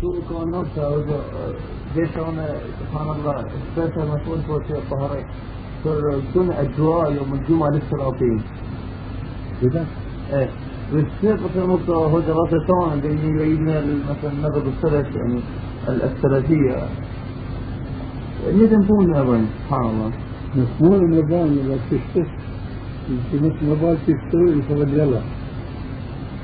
[0.00, 1.04] شو كون نفسه
[1.96, 2.46] ليش أنا
[2.80, 3.44] سبحان الله
[3.76, 5.26] سبيسر مسؤول فوق الظهرين
[5.84, 8.40] صار بدون اجواء يوم الجمعه للسلاطين
[9.62, 9.84] كده
[10.32, 10.50] إيه
[10.92, 13.64] والشيخ مثلا نقطة هو دراسة طبعا اللي يبين
[14.10, 15.40] مثلا نقد السلف يعني
[15.88, 16.88] السلفية
[18.54, 20.10] ندم فون أبدا سبحان الله
[20.56, 22.26] مفهوم النظام إذا تشتغل
[23.10, 25.20] أنت مثل ما بال تشتغل يلا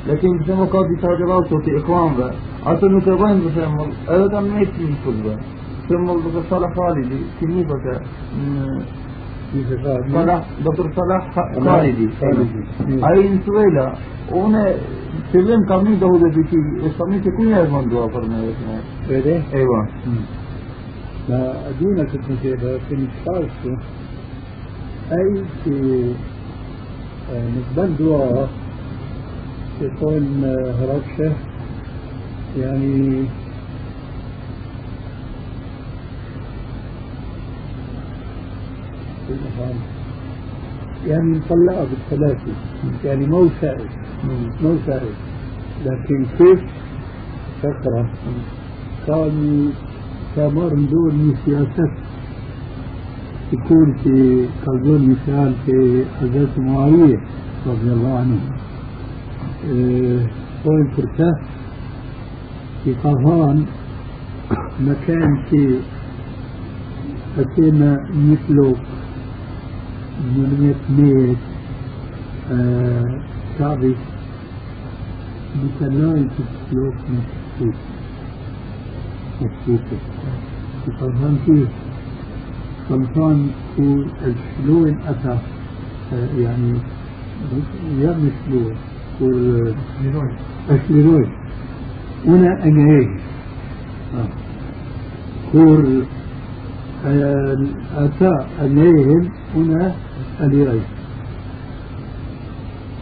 [0.08, 2.34] لكن بسمو قاضي تاجرات في إخوان بقى
[2.66, 5.38] أصلا نتبين بسمو أبدا ما يتم كل بقى
[5.86, 8.02] بسمو دكتور صالح خالدي صار
[10.12, 11.22] صلاح دكتور صلاح
[11.64, 12.60] خالدي خالدي.
[13.04, 13.94] هاي إنسويلا.
[14.32, 14.74] وأنا
[15.32, 16.56] سلم قانون ده ده بيتي
[16.86, 18.38] اسمي تكون يا من دوا فرنا
[19.08, 19.88] كده أيوه.
[21.28, 23.78] ما أدونك المجيبة في نشفاته
[25.12, 25.74] أي في
[27.32, 28.48] آه، نقبل دعاء
[29.80, 31.32] يكون آه، هربشة
[32.56, 33.26] يعني
[41.06, 42.52] يعني نطلعها بالثلاثة
[43.04, 43.86] يعني مو سائل.
[44.62, 45.12] مو سائل.
[45.86, 46.60] لكن كيف
[47.62, 48.10] فكرة
[49.06, 49.70] كان
[50.36, 51.92] كامر دول سياسات
[53.52, 57.20] تكون في قلبون مثال في حضرة معاوية
[57.66, 58.40] رضي الله عنه.
[59.64, 60.26] إيه،
[60.64, 61.34] وين فرساه
[62.84, 63.66] في قهان
[64.80, 65.78] مكان في
[67.36, 68.74] حكينا مثله
[70.34, 71.36] 800 متر
[72.52, 73.18] آه،
[73.58, 73.94] شعبي
[75.56, 77.74] مثلا تسلوك مكتوب
[79.40, 79.80] مكتوب
[81.00, 81.66] فالفان فيه
[82.88, 85.38] فالفان هو الشلون أتى
[86.12, 86.78] آه، يعني
[87.98, 88.32] يا مش
[90.88, 91.43] شلون
[92.26, 93.08] هنا أجاي
[95.52, 96.02] كور
[97.96, 99.94] أتى عليهم هنا
[100.40, 100.80] اليري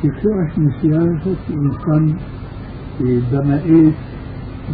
[0.02, 2.16] في كلاش من سياسة إنسان
[2.98, 3.94] في دمائيس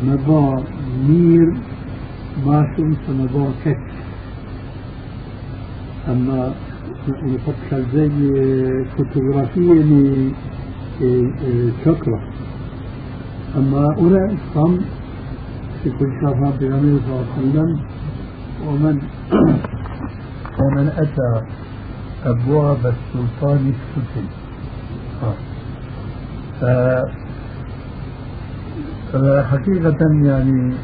[0.07, 0.65] نبا
[1.09, 1.53] مير
[2.47, 3.79] ماشم سنبا كت
[6.09, 6.55] أما
[7.23, 8.11] نفكر زي
[8.97, 9.83] فوتوغرافية
[11.01, 12.28] لشكرة
[13.59, 14.79] أما أنا صم
[15.83, 17.81] في كل شافها بغمير صلى الله عليه وسلم
[18.67, 18.97] ومن
[20.61, 21.43] ومن أتى
[22.25, 24.27] أبواب السلطان السفل
[29.13, 29.99] فحقيقة
[30.29, 30.75] يعني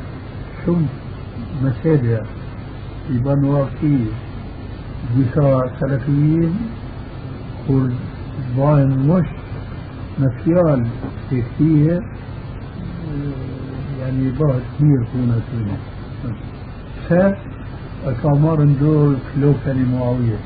[0.66, 0.86] شم
[1.62, 2.22] مسألة
[3.08, 3.98] في بنوا في
[5.16, 6.56] جسا سلفيين
[7.68, 7.92] قل
[8.56, 9.26] باين مش
[10.18, 10.86] مكيال
[11.30, 12.00] في فيه
[14.00, 15.76] يعني بعد كثير هنا فينا
[17.08, 17.34] س
[18.08, 20.36] الكامار دول كلوكا لمعاوية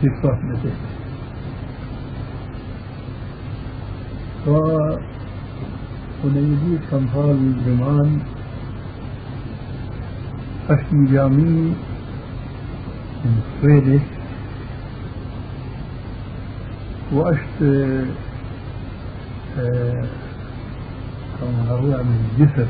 [0.00, 0.74] في صحبته
[4.44, 4.48] ف
[6.24, 8.20] ونيدي كمثال زمان
[10.70, 11.72] أشي جامي
[13.62, 14.02] سويدش
[17.12, 17.58] وأشت
[19.56, 20.25] كما
[21.70, 22.66] هو من جسر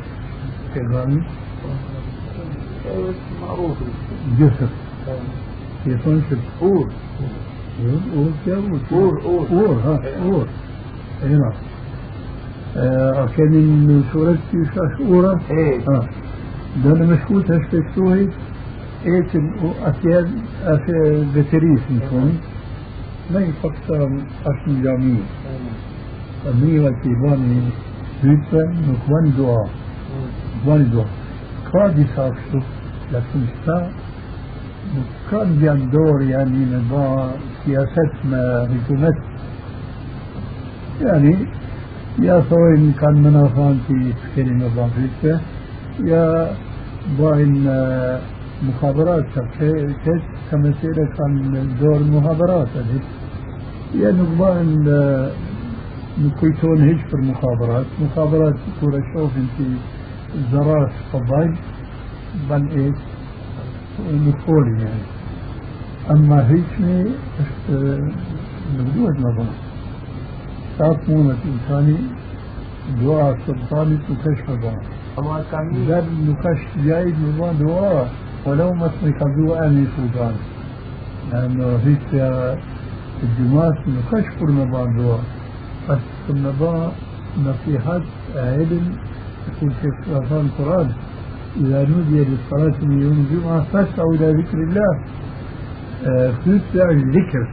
[0.77, 1.23] إيراني
[3.43, 3.77] معروف.
[4.41, 4.69] جسر
[5.87, 6.89] يكون في الأور
[8.17, 8.31] أور.
[8.45, 9.47] كيف أور أور.
[9.51, 10.47] أور ها أور.
[11.23, 11.53] أي نعم.
[12.77, 14.39] آه، كان من سورة
[14.75, 15.41] شاش أورا.
[15.51, 15.81] إيه.
[15.89, 16.09] آه
[16.85, 19.27] ده أنا مشكوت إيش
[19.83, 20.31] أسياد
[20.63, 22.39] أسياد بتريس نكون
[23.35, 24.21] ما يفكر
[28.23, 29.69] بيتا نكوان دعاء
[30.57, 31.09] نكوان دعاء
[31.73, 32.61] قاضي ساكسو
[33.13, 33.91] لكن سا
[35.31, 37.31] كان جان دور يعني نبا
[37.65, 39.19] سياسة ما حكومت
[41.01, 41.37] يعني
[42.19, 45.41] يا سواء كان منافان في كلمة بافريقيا
[46.01, 46.51] يا
[47.19, 47.69] باين
[48.63, 49.25] مخابرات
[49.59, 53.01] كيف كمسيرة كان دور مخابرات هذه
[53.95, 54.11] يا
[56.19, 57.87] نقبان نكويتون هيج في المخابرات.
[58.01, 59.69] مخابرات كورة شوف انت
[60.53, 61.55] زراس فضاي
[62.51, 62.97] بل إيش؟
[64.01, 65.03] نقولي يعني.
[66.11, 67.07] أما هيك
[68.79, 69.49] نبدوه نظام
[71.09, 71.97] مونة إنساني
[73.03, 74.51] دعاء سلطاني تكشف
[75.19, 78.09] أما كان در نكش جاي نظام دعاء.
[78.47, 80.35] ولو ما تكذوا أني سلطان.
[81.33, 82.15] لأنه هيك
[83.23, 85.21] الجماعة نكش نظام دعاء.
[85.89, 85.99] بس
[86.31, 86.91] النظام
[87.45, 88.01] نصيحة
[88.37, 88.97] علم
[89.49, 90.91] يقول شيخ غفران القرآن
[91.57, 95.01] إذا نودي للصلاة من يوم الجمعة فاسعوا إلى ذكر الله.
[96.45, 97.49] فيتبع الذكر.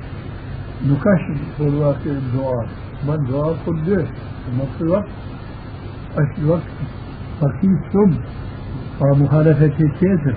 [0.87, 2.67] نكاشف في الوقت الدعاء.
[3.07, 4.07] ما الدعاء؟ قدس
[4.57, 5.07] ما في وقت
[6.17, 6.61] أش الوقت؟
[7.41, 8.13] فكيف سب
[9.01, 10.35] ومخالفة التيتر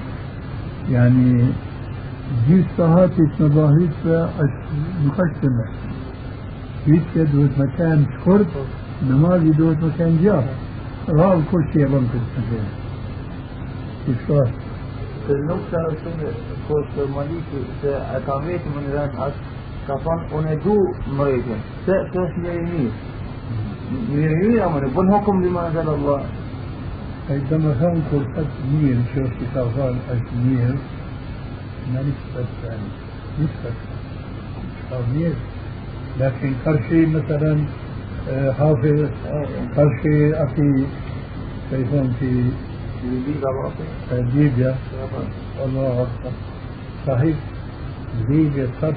[0.91, 1.47] يعني
[2.49, 3.11] جيس ساعات
[3.41, 3.89] مظاهر
[5.05, 5.65] مقسمة
[6.87, 7.03] جيس
[7.33, 8.53] دوت مكان شكرت
[9.09, 10.45] نمازي دوت مكان جار
[11.09, 12.69] راو كل شيء بنكت مكان
[14.07, 14.31] كيف
[15.31, 16.29] النقطة shumë
[16.69, 19.41] kur Maliki se e ka vetë më në vend atë
[19.87, 20.77] ka thonë unë e du
[21.19, 22.93] mretin se se është njëri mirë
[24.11, 26.21] mirë mirë ama në bën hukum bima anzal Allah
[27.31, 28.25] عندما كان كل
[28.71, 28.97] مير
[31.93, 32.89] ما نسبة يعني
[33.39, 33.71] نسبة
[35.15, 35.35] مير
[36.21, 37.59] لكن كرشي مثلا
[38.59, 39.09] حافظ
[39.77, 40.87] كرشي أخي
[41.71, 42.45] كيفون في؟
[44.35, 44.75] ليبيا
[45.65, 46.31] الله أكبر.
[47.07, 47.37] صحيح.
[48.29, 48.95] ليبيا قد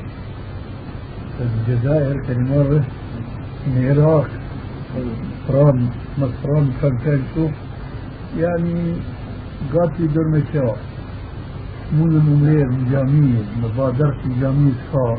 [1.41, 2.83] الجزائر كالمرة
[3.67, 4.29] العراق
[5.47, 5.87] فران
[6.17, 7.51] مصران كان شوف
[8.37, 8.93] يعني
[9.73, 10.75] قاتل دور مشاع
[11.93, 15.17] مون المملير الجامية مبادرة الجامية سكا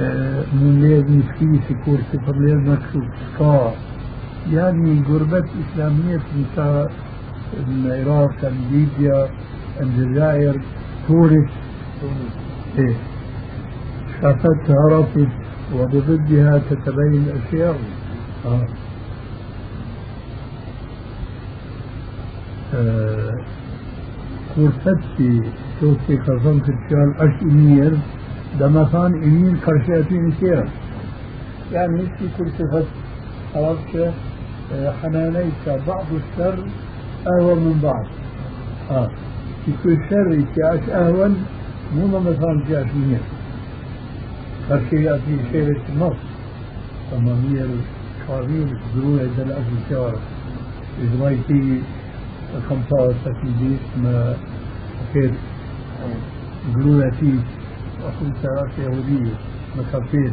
[0.00, 3.04] مملير نسكي سكور سفرلير مكسوب
[3.34, 3.72] سكا
[4.52, 6.84] يعني قربت إسلامية في
[7.68, 9.28] العراق ليبيا
[9.80, 10.60] الجزائر
[11.08, 11.50] تونس
[12.78, 12.96] إيه
[14.22, 15.28] شافت عرفت
[15.74, 17.76] وبضدها تتبين أشياء
[18.46, 18.66] آه.
[24.56, 25.42] فرصتي
[25.80, 27.98] توصي خصم كتشال أش إمير
[28.60, 30.64] دمثان إمير كرشاتين كير
[31.72, 32.84] يعني في كل صفة
[33.54, 34.12] عرفت
[35.02, 36.58] حنانيك بعض الشر
[37.26, 38.06] أهون من بعض.
[38.90, 39.10] آه
[39.64, 41.44] في كل شر كأش أهون
[41.96, 43.20] مو مثلا كأش إمير
[44.68, 46.16] كرشياتي شيرة النص
[47.10, 47.68] تمامير
[48.28, 50.18] كاريل دروع دل أجل شارع
[51.02, 51.80] إجرايتي
[52.68, 54.36] خمسة تكليديس ما
[55.12, 55.32] كير
[56.76, 57.34] جلواتي
[58.08, 59.34] أقول سيارات يهودية
[59.78, 60.32] مكافير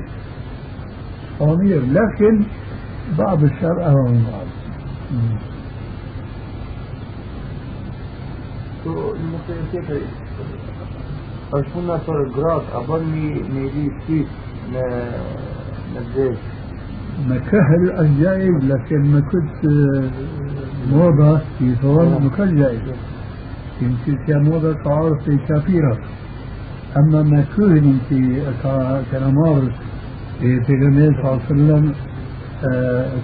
[1.40, 2.46] صامير لكن
[3.18, 4.48] بعض الشر أهون من بعض.
[13.14, 14.28] një një di shqip
[14.74, 14.86] në
[15.94, 16.54] në zezë.
[17.28, 19.66] مكهل الجائز لكن ما كنت
[20.92, 22.82] موضة في صور ما كان جائز
[23.82, 25.38] يمكن في موضة تعارف في
[26.98, 28.42] كافيرة أما ما كهل في
[29.12, 29.62] كنمار
[30.40, 31.94] في النبي صلى الله عليه وسلم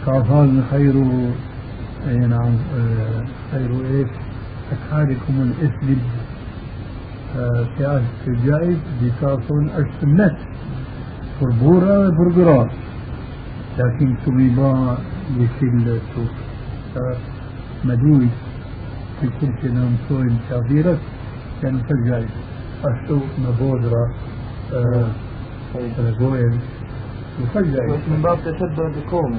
[0.06, 0.94] كافان خير
[2.28, 2.56] نعم
[3.52, 4.08] خير إيش
[4.72, 6.00] أكحالكم الإثم
[8.26, 10.38] في الجائز بكافون السنة
[11.42, 12.72] فربورة برقرات
[13.80, 14.98] لكن طبيبا
[15.38, 16.00] بكل
[17.86, 18.28] مدوي
[19.22, 20.98] في كل شيء نام صوم كبيرة
[21.62, 22.24] كان فجأة
[22.86, 24.04] أشتو نبودرة
[26.00, 26.60] رجوين
[27.42, 29.32] يفجع من باب تشد بكم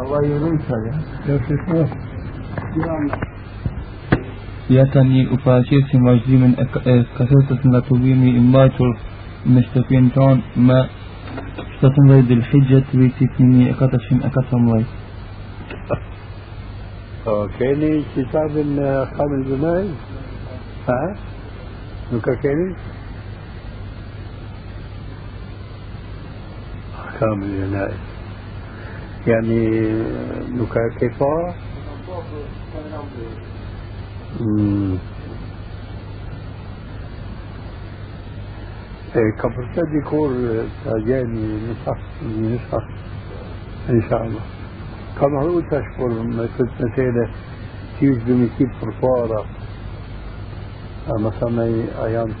[0.00, 1.88] الله يريد الله
[4.70, 8.90] ياتني أفاشي سمجدي من آه، كثرة نتوبيني إمباتر
[9.46, 10.86] مشتفين تون ما
[11.78, 15.01] ستنغي دي الحجة تريتي فيني أكتشين أكتشين أكتشين
[17.58, 19.94] كيني كتاب أحكام الجنائز
[20.88, 21.16] ها؟
[22.12, 22.74] نكا كيني
[26.98, 28.00] أحكام الجنائز
[29.26, 29.90] يعني
[30.50, 31.54] نكا كفارة
[39.12, 40.32] ka përse dikur
[40.84, 42.06] të gjeni në sas,
[43.92, 44.51] në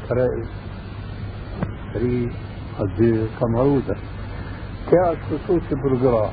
[0.08, 0.26] tre,
[1.92, 2.18] tri,
[2.78, 4.04] a dy, ka më hru tash.
[4.90, 6.26] Kja është kësu që për gra,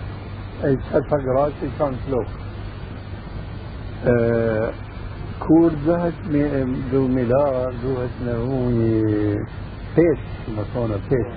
[0.68, 2.38] e që të gra që kanë flokë.
[5.40, 6.44] kur duhet me
[6.92, 8.90] du milar, duhet me unë
[9.96, 10.18] بيت
[10.58, 11.28] مكونه بيت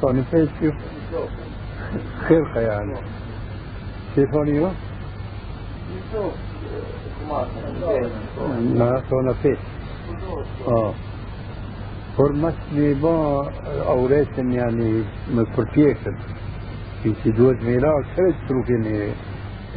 [0.00, 0.74] كونه بيت شوف
[2.28, 2.94] خرقة يعني
[4.16, 4.60] شايفوني
[8.74, 9.58] ما كونه بيت
[10.68, 10.94] آه
[12.18, 13.44] حرمت لي با
[13.88, 16.16] أوريت يعني من برتيكن
[17.02, 19.14] Ti duhet me la krejt trupin e,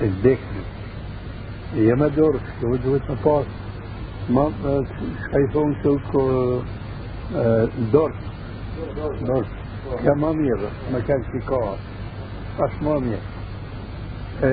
[0.02, 0.66] e vdekshëm.
[1.86, 3.46] Jema dorë, duhet duhet me pas.
[4.34, 4.46] Ma,
[5.28, 6.24] shka i thonë që ko
[7.94, 8.18] dorë.
[9.30, 9.50] Dorë.
[10.02, 10.30] Ka ma
[14.42, 14.52] e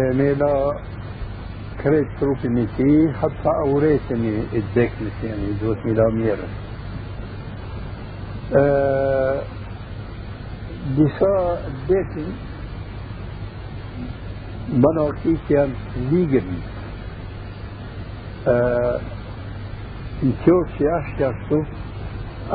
[4.52, 6.49] e vdekshëm, yani duhet me la mirë.
[10.97, 11.33] disa
[11.85, 12.28] vdesin
[14.85, 16.49] monarkiet janë ligën
[20.23, 21.59] në qofë që ashtë ashtu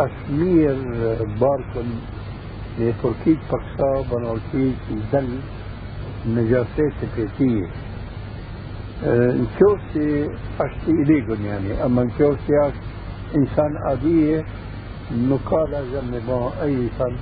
[0.03, 1.91] është mirë barkën
[2.79, 5.62] në Turkit për kësa monarkiet i dënë
[11.83, 12.83] ama në qofë që është
[13.39, 14.37] insan adije
[15.27, 17.13] nuk ka lezëm me ba e insan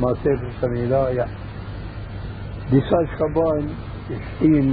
[0.00, 0.14] ما
[3.18, 3.72] ka bajnë
[4.26, 4.70] shtin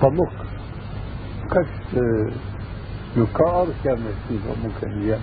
[0.00, 0.36] pamuk
[1.52, 2.06] kështë
[3.16, 5.18] nuk ka arë me shtin pamuk e një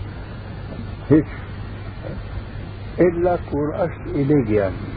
[1.09, 1.29] hiç
[2.99, 3.37] إلا
[3.85, 4.92] është i ligë janë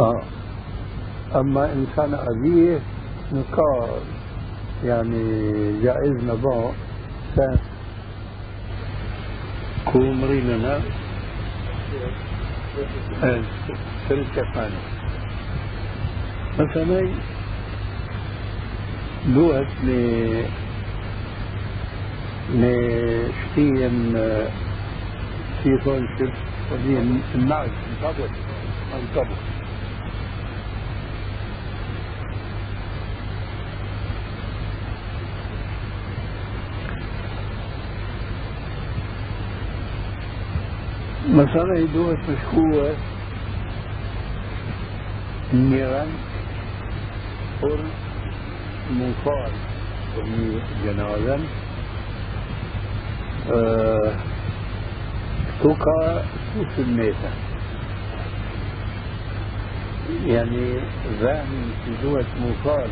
[0.00, 0.22] آه.
[1.34, 2.80] أما إنسان أذية
[3.32, 3.88] نقار
[4.84, 5.22] يعني
[5.82, 6.74] جائز نضاء
[9.92, 10.80] كون مرينا
[14.08, 14.82] شركة ثانية
[16.58, 17.10] مثلا
[19.26, 19.90] لغة ل
[22.54, 24.12] لشتين
[25.62, 26.32] سيطان شف
[26.72, 26.98] ودي
[27.34, 27.70] النعش
[28.94, 29.36] انطبق
[41.28, 42.96] مثلا يدوها مشكوة
[45.52, 46.08] النيران
[47.62, 47.84] قر
[48.90, 49.50] منفار
[50.18, 51.40] ومي جنازا
[53.52, 54.16] أه
[55.62, 56.24] توكا
[56.54, 57.30] سوس الميتة.
[60.26, 60.78] يعني
[61.20, 62.88] ذهن في دوة مفار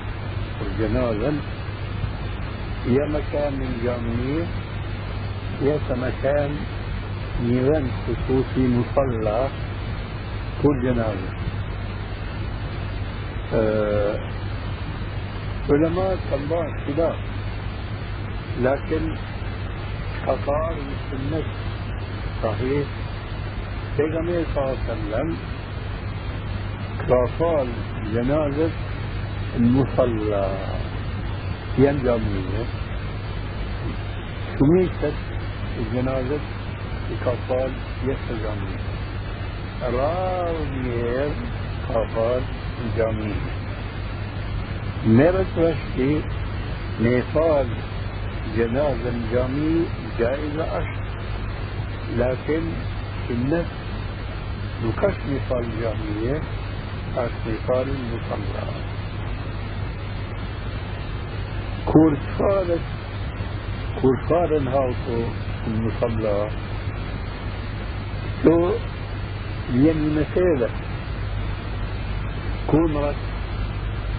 [0.78, 1.32] جنازا
[2.86, 4.46] يا مكان من جامعية
[5.62, 6.50] يا مكان
[7.42, 9.48] نيران خصوصي مصلى
[10.62, 11.30] كل جنازة.
[13.54, 14.18] أه
[15.70, 17.16] علماء الله اختلاف
[18.60, 19.16] لكن
[20.26, 21.42] قطار السنة.
[22.42, 22.86] صحيح.
[23.98, 25.36] پیغمبر صلى الله عليه وسلم
[27.12, 27.68] قال
[28.14, 28.70] جنازة
[29.56, 30.74] المصلى.
[31.78, 32.64] ينجمية
[34.58, 35.14] شميست
[35.78, 36.38] الجنازة
[37.20, 37.72] كفال
[38.04, 38.78] يستجمع
[39.82, 41.30] راوير
[41.88, 42.42] كفال
[42.96, 43.36] جميع
[45.06, 46.20] مرت وشتي
[47.00, 47.66] نيفال
[48.56, 49.82] جنازة جميع
[50.18, 51.04] جائزة أشهر
[52.16, 52.62] لكن
[53.30, 53.70] النفس
[54.84, 55.66] نكش نفال
[57.18, 58.66] نفال المصلى
[61.86, 62.80] كور فارت
[64.02, 65.22] كور فارن هاوكو
[65.66, 66.50] المصلى
[68.44, 68.70] تو
[69.74, 70.68] مسألة
[72.70, 73.16] كون رك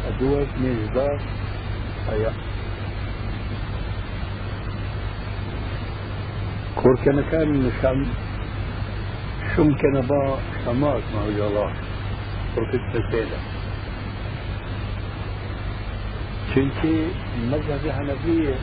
[0.07, 1.19] أدوات مجدار
[2.11, 2.33] أيا
[6.75, 8.05] كور كان كان شام
[9.55, 11.94] شم كان با شمات ما الله.
[12.55, 13.37] كور كنت مسألة
[16.55, 16.93] çünkü
[17.51, 18.55] mezhebi Hanefiye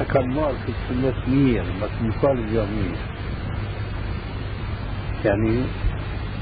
[0.00, 3.00] أكمل في السنة مية بس مثال الجامعية
[5.24, 5.60] يعني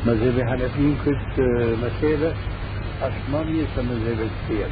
[0.07, 1.35] مذهب الحنفيين كنت
[1.85, 2.35] مسألة
[3.03, 4.69] أشمامية مذهب كثير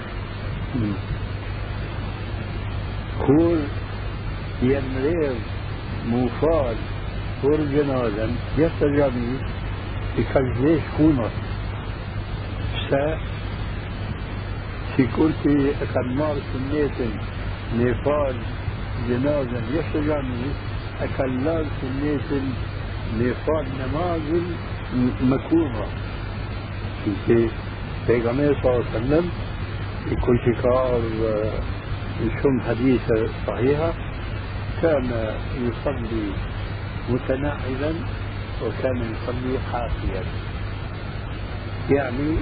[3.19, 3.59] خور
[4.63, 5.37] يمريض
[6.11, 6.77] موفال
[7.43, 9.29] خور جنازا يستجابي
[10.19, 11.31] بكجليش كونت
[12.91, 13.19] سا
[14.97, 17.11] سيكورتي أكمل سنة
[17.79, 18.37] نيفال
[19.09, 20.51] جنازا يستجابي
[21.03, 22.43] أكلال سنة
[23.19, 24.43] نيفال نمازل
[25.23, 25.87] مكروهة
[27.27, 27.49] في
[28.09, 29.31] پیغمبر صلى الله عليه وسلم
[30.13, 31.01] يكون شكار
[32.43, 33.93] شم حديثة صحيحة
[34.83, 35.05] كان
[35.65, 36.27] يصلي
[37.11, 37.93] متنعلا
[38.63, 40.23] وكان يصلي حافيا.
[41.91, 42.37] يعني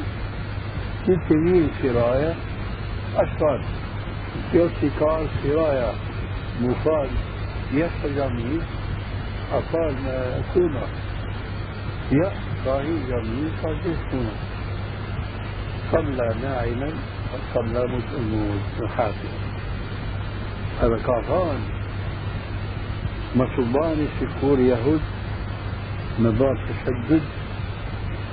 [1.06, 2.34] تلتمين سراية
[3.16, 3.60] أشفال
[4.54, 5.92] يو شكار سراية
[6.60, 7.10] مفاد
[7.72, 8.62] يستجميل
[9.52, 9.94] أقال
[10.54, 10.86] كونا
[12.12, 12.32] يا
[12.64, 14.34] كاهي جميل كاجسكونا
[15.92, 16.90] صلى ناعما
[17.54, 18.00] صلى
[18.80, 19.38] محافظا
[20.80, 21.60] هذا كافان.
[23.36, 24.58] مصوباني شكور
[26.18, 27.22] يهود مبار تشدد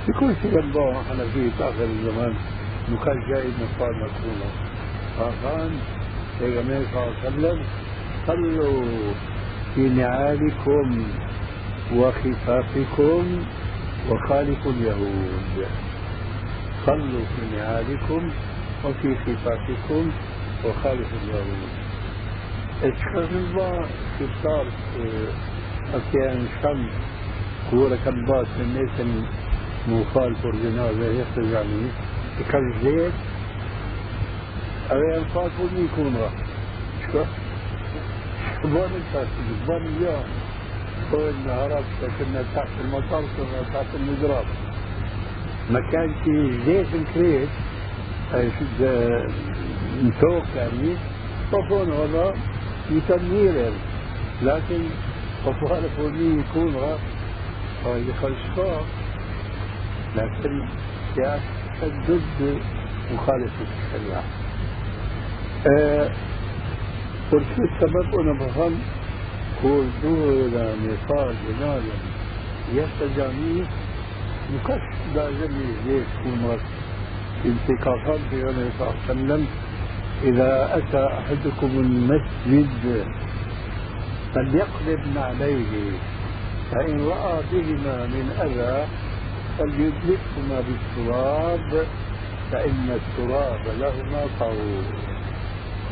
[0.08, 2.34] بكل شيء قلبه إحنا فيه في آخر الزمان
[2.92, 4.50] وكان جاي مصاب مكرونا
[5.18, 5.70] فكان
[6.40, 7.62] النبي صلى الله عليه وسلم
[8.26, 8.84] صلوا
[9.74, 11.06] في نعالكم
[11.94, 13.44] وخفافكم
[14.10, 15.66] وخالفوا اليهود.
[16.86, 18.30] صلوا في نعالكم
[18.84, 20.10] وفي خفافكم
[20.64, 21.68] وخالفوا اليهود.
[22.82, 23.86] اشكروا
[24.18, 24.66] في صار
[25.96, 26.92] أحيانا شمس
[27.70, 28.90] كورة كبات من الناس
[29.88, 31.90] مخالف الجنازة يخرج عليه
[32.50, 33.12] كالزيت
[34.92, 36.32] ينفع كل يكون راح
[37.12, 37.24] شو
[38.68, 40.24] بون الفاسد بون اليوم.
[41.10, 41.84] فوق النهارات.
[42.18, 44.44] كنا تحت المطار كنا تحت المجراب.
[45.70, 47.48] ما كان في زيت الكريت
[50.02, 50.96] مسوق يعني.
[51.52, 52.34] طفون هذا
[52.90, 53.72] يتنير
[54.42, 54.80] لكن
[55.46, 56.98] طفوان فوني يكون راح
[57.94, 58.80] فيخلصها
[60.16, 60.68] لكن
[61.14, 61.42] سياسة
[62.08, 62.58] ضد
[63.14, 64.24] مخالفة الشريعة
[65.66, 66.10] أه
[67.30, 68.78] شو السبب أنا بفهم
[69.62, 70.50] كل دول
[70.82, 71.96] نيبال جنالا
[72.74, 73.62] يستجاني
[74.54, 74.82] مكش
[75.14, 76.58] لازم يجيش كل
[77.44, 79.46] انتقاصات في النبي صلى الله عليه وسلم
[80.22, 83.04] إذا أتى أحدكم المسجد
[84.34, 85.92] فليقلب عليه
[86.72, 88.86] فإن رأى بهما من أذى
[89.58, 91.86] فليدلكهما بالتراب
[92.52, 94.84] فإن التراب لهما طهور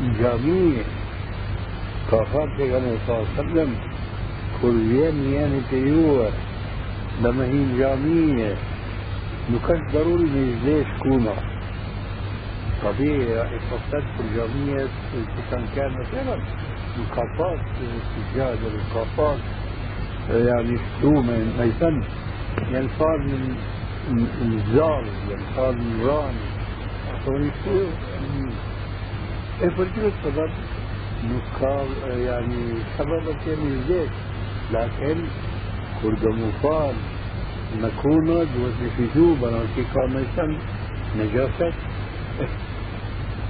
[0.00, 0.83] جميع
[2.11, 2.71] كافات في
[3.07, 3.75] صلى الله عليه وسلم
[4.62, 6.31] كل يوم يعني تيوه
[7.23, 8.57] لما هي جامية
[9.50, 11.35] نكش ضروري ليش كونا
[12.85, 14.87] طبيعي يفسد في الجامية
[15.76, 16.39] كان مثلا
[16.99, 19.39] مكافات السجاد والمكافات
[20.30, 22.02] يعني شتومة ميتن
[22.73, 23.56] يعني صار من
[24.43, 26.45] الزار يعني صار من راني
[27.26, 27.89] صار يصير
[29.63, 30.50] افرجوا السبب؟
[31.25, 31.87] نكار
[32.19, 34.10] يعني سبب كان زيت
[34.73, 35.21] لكن
[36.02, 36.95] كرد مفان
[37.82, 40.56] نكون دوت في جوبا في كاميسن
[41.19, 41.73] نجاسة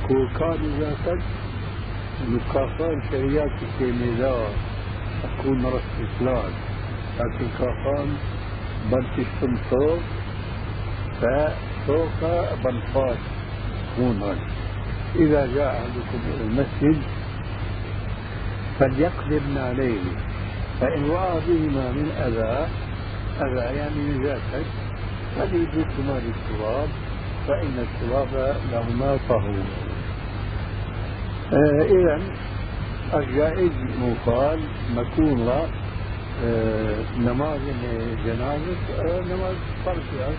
[0.09, 1.19] كوكا نجاسة
[2.31, 4.51] نكافان شريات الكيميلاء
[5.45, 6.53] تكون رأس فلان
[7.21, 8.17] لكن كافان
[8.93, 9.27] بنتش
[9.71, 9.99] فوق
[11.21, 12.21] فسوق
[12.65, 13.19] بنفاش
[13.99, 14.23] هون
[15.17, 17.03] إذا جاء أحدكم إلى المسجد
[18.79, 20.01] فليقدم عليه
[20.81, 22.69] فإن رأى بهما من أذى
[23.47, 24.65] أذى يعني نجاسة
[25.37, 26.89] فليدركهما بالتراب
[27.49, 29.65] فإن التراب لهما طهور.
[31.53, 32.21] آه إذا
[33.15, 34.61] الجائز مقال
[34.97, 35.49] مكون
[36.45, 37.61] آه نماز
[38.25, 40.35] جنازة آه نماز فرض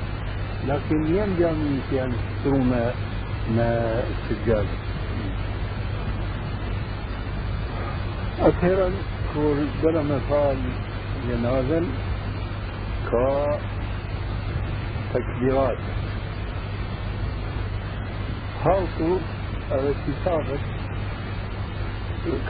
[0.67, 2.69] لكن ينجم في أن تسترون
[3.55, 4.65] ما السجاد
[8.41, 8.91] أخيرا
[9.33, 10.57] كل بلا مثال
[11.29, 11.85] جنازا
[13.11, 13.11] ك
[15.13, 15.77] تكبيرات.
[18.65, 19.17] هاوتو
[20.07, 20.74] كتابة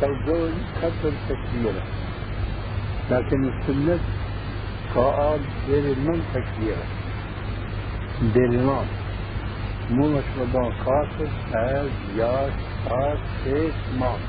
[0.01, 1.83] كالزول كثر تكبيرة
[3.11, 3.99] لكن السنة
[4.95, 6.85] قال غير من تكبيرة
[8.35, 8.85] دلمان
[9.91, 12.53] مو مشروبان خاصة از ياش
[12.89, 14.19] خاص شيش ماء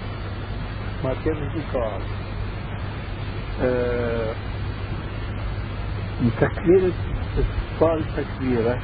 [1.05, 1.15] ما.
[1.25, 2.01] تبدي قال
[3.63, 4.33] أه
[6.41, 6.93] تكبيرة
[7.39, 8.79] استقبال تكبيرة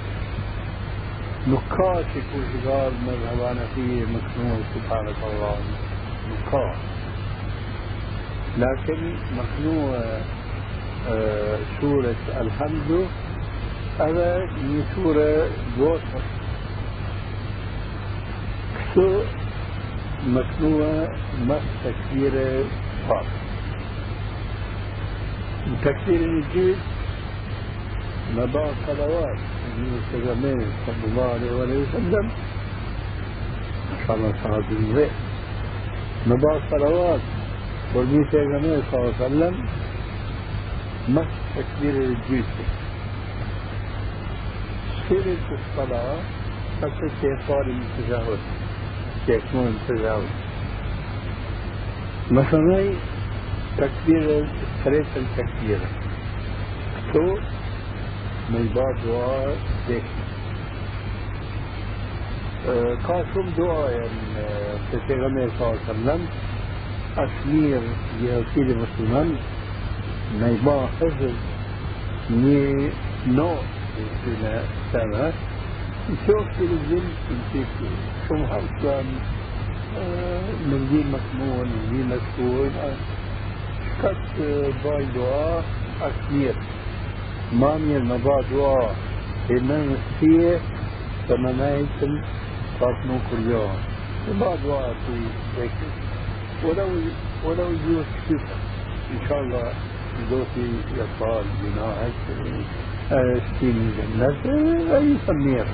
[1.49, 5.57] نقاش يكون شغال مذهبانا فيه مكنون سبحانك الله
[6.31, 6.77] نقاش
[8.59, 9.95] لكن مكنون
[11.09, 13.07] أه سورة الحمد
[14.01, 16.23] هذا من سورة جوثر
[18.79, 19.23] كسو
[20.27, 21.09] مكنوة
[21.49, 22.65] مس تكبير
[23.09, 23.25] فاط
[25.85, 26.77] تكبير الإنجيل
[28.37, 29.39] مباع صلوات
[29.79, 32.31] النبي صلى الله عليه وسلم
[33.93, 35.11] إن شاء الله صلاة الزيت
[36.29, 42.53] نبا صلوات وردی پیغمبر صلی اللہ علیہ وسلم مست تکبیر الجیس
[45.09, 46.21] سورة الصلاة
[46.83, 48.39] حتى كيفار التجاوز
[49.27, 50.31] كيكون التجاوز
[52.31, 52.81] مثلا
[53.79, 54.47] تكبير
[54.85, 55.79] ثلاث تکبیر
[57.13, 57.27] تو
[58.51, 59.55] من بعد دعاء
[59.89, 60.22] دیکھتے
[63.07, 64.03] ka shumë duaje
[64.91, 66.21] të pejgamberit sallallahu alaihi wasallam
[67.25, 67.83] asmir
[68.23, 69.33] jehotili musliman
[70.41, 71.35] me i ba hëzër
[72.43, 72.61] një
[73.39, 73.83] notë
[74.27, 74.55] në në
[74.93, 75.33] sene
[76.11, 77.69] نشوف تلفزيون نشوف
[78.29, 79.05] شو حصل
[80.71, 82.73] نجيب مسمون نجيب مسكون
[84.03, 84.37] كت
[84.85, 85.65] باي دعاء
[86.03, 86.55] أكثر
[87.53, 88.97] ما من ما دعاء
[89.51, 90.59] إنما فيه
[91.29, 92.42] فمنايتم فاطمو كل
[92.81, 93.77] يوم
[94.41, 95.17] ما دعاء في
[95.59, 95.91] ذكر
[96.65, 96.89] ولو
[97.45, 98.41] ولو يجوز كتب
[99.13, 99.73] إن شاء الله
[100.31, 102.11] دوتي يطال بناء
[103.57, 105.67] ستين جنة أي سمير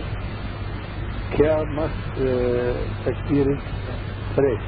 [1.38, 1.90] كان مس
[3.06, 3.58] تكبير
[4.36, 4.62] فريش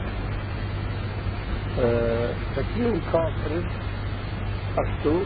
[2.57, 3.53] تكبير كافر
[4.79, 5.21] أشتو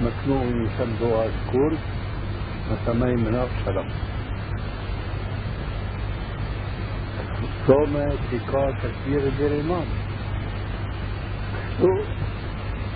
[0.00, 1.78] مكنوع يسمى الكرد
[2.70, 3.88] مسمي مناف سلام
[7.68, 7.94] ثم
[8.32, 9.84] تكا تكبير الإمام
[11.78, 11.90] شو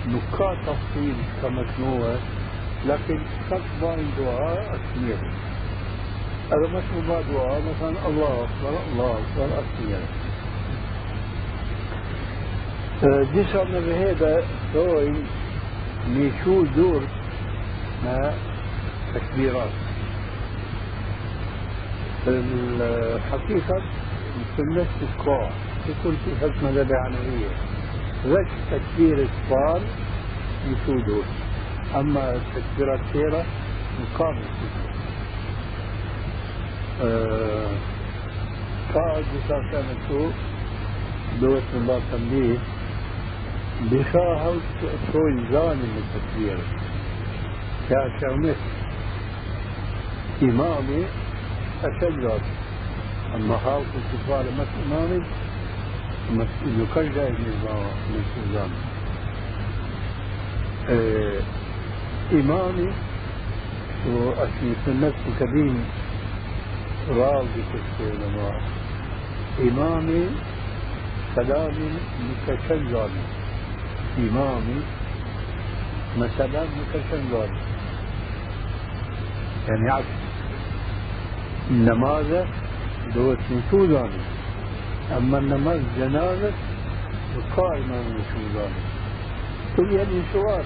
[0.07, 2.15] نكا تفصيل كمكنوع
[2.85, 5.17] لكن تكبر دعاء أسمير
[6.51, 10.03] هذا مش مباد دعاء مثلا الله أكبر الله أكبر أسمير
[13.33, 14.29] disa me veheda
[14.71, 15.23] thojnë
[16.13, 17.01] një shu dur
[18.03, 18.17] me
[19.13, 19.69] تكبيرات
[22.27, 23.81] الحقيقة
[24.57, 25.49] سنة الكوع
[26.03, 27.49] كل في حكمة لبعنوية
[28.25, 29.81] ذاك تكبير الصفار
[30.67, 31.23] يسودون
[31.95, 33.45] أما التكبيرات كثيرة
[34.01, 34.45] مقابل
[37.03, 37.67] أه
[38.95, 39.23] قاعد
[39.71, 40.31] كانت
[41.41, 42.57] دوت من بعض تنبيه.
[43.91, 44.61] بشاهد
[45.11, 46.57] شوي زاني من التكبير
[47.89, 48.55] كاشمس
[50.43, 51.05] إمامي
[51.83, 52.39] أشجر
[53.33, 55.23] هاو الكفار مس إمامي
[56.65, 58.69] يكجى من الزام
[60.89, 61.41] أه
[62.31, 62.93] إمامي
[64.07, 65.73] وأشي سنة كبير
[67.09, 67.63] راضي
[67.99, 68.61] العلماء
[69.61, 70.25] إمامي
[71.35, 71.73] سلام
[72.29, 73.09] متشجر
[74.17, 74.81] إمامي
[76.17, 77.49] مثلا متشجر
[79.67, 80.05] يعني عكس.
[81.69, 82.47] النماذج
[83.15, 84.21] دوت نشوزاني
[85.17, 86.51] أما النماذج جنازة
[87.35, 88.81] القائمة من نشوزاني
[89.77, 90.65] كل يعني سؤال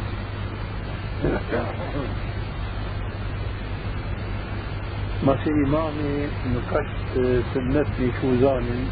[5.23, 8.86] ماشي إمامي نكشت سنتي شوزاني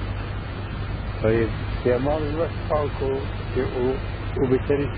[1.23, 1.49] طيب.
[1.85, 3.17] يا مالي بس حالكو
[4.37, 4.89] وبتريد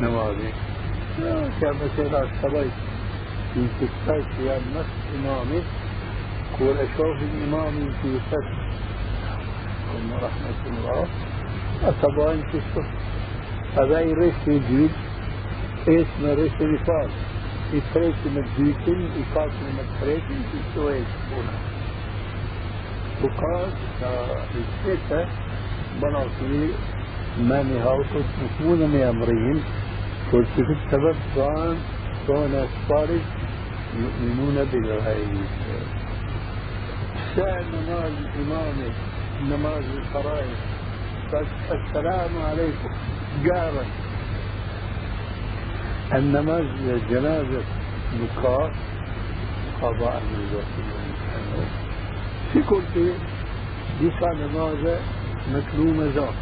[0.00, 0.50] نمازي
[1.60, 2.72] كان مثلا اشتريت
[3.54, 5.62] في تكتاك يا نفس إمامي.
[6.58, 8.64] كل أشوف الإمامي في فتح.
[10.12, 11.06] رحمة الله.
[11.84, 12.88] أتبعين في الصف
[13.78, 14.90] هذا يريش في جيل
[15.88, 17.10] اسم ريش رفاق
[17.72, 21.56] يتريش يقاتل من التريشن في السويس هنا
[23.22, 23.68] وقال
[24.54, 25.26] الستة
[26.02, 26.68] بناطي
[27.38, 29.64] ما نهاوكت مفهونا من أمرين.
[30.32, 31.76] قلت السبب كان
[32.26, 33.24] كون أسفارج
[33.96, 35.46] يؤمنون بالغيب.
[37.36, 38.94] سأل نماز الإمامة
[39.42, 40.56] نماز الفرائض.
[41.72, 42.90] السلام عليكم.
[43.44, 43.84] جارا
[46.14, 46.64] النماز
[47.10, 47.62] جنازة
[48.20, 48.70] نقاط
[49.82, 50.62] قضاء من
[52.52, 53.14] في كل شيء.
[54.00, 54.98] ديسا نمازة
[55.54, 56.34] مكلومة ذات.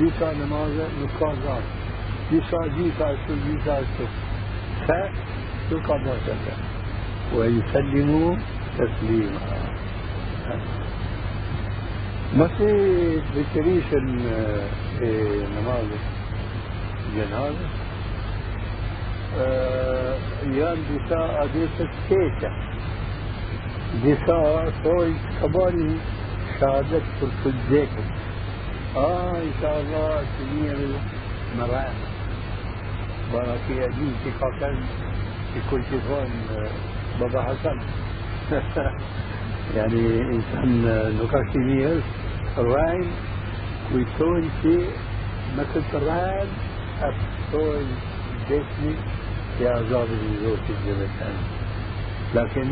[0.00, 1.62] ديسا نمازة نقاط ذات.
[2.30, 4.04] ديسا جيسا شو جيسا شو.
[4.86, 6.60] فيقضى سلام
[7.34, 8.36] ويسلموا
[8.78, 9.67] تسليما.
[12.36, 13.84] ما في بتريش
[15.02, 16.00] النماذج
[17.16, 17.68] جنازة؟
[19.38, 22.50] ساعه دساء ديسة كيكة
[24.04, 25.98] دساء توي كباري
[26.60, 27.88] شهادة تركزيك
[28.96, 30.88] آه إن شاء الله تنير
[31.58, 31.92] مرأة
[33.32, 34.76] بارا في أدين في قاكل
[35.54, 36.68] في كل شيء آه،
[37.20, 37.80] بابا حسن.
[39.74, 41.08] ka kanë që kull që thonë Baba Hasan.
[41.08, 42.00] يعني إنسان نقاش كبير
[42.58, 43.10] الراين
[43.94, 44.78] ويكون في
[45.58, 46.48] مثل الراين
[47.02, 47.86] أفتون
[48.50, 48.94] جسمي
[49.60, 51.36] يا عذاب الزوج الجبتان
[52.34, 52.70] لكن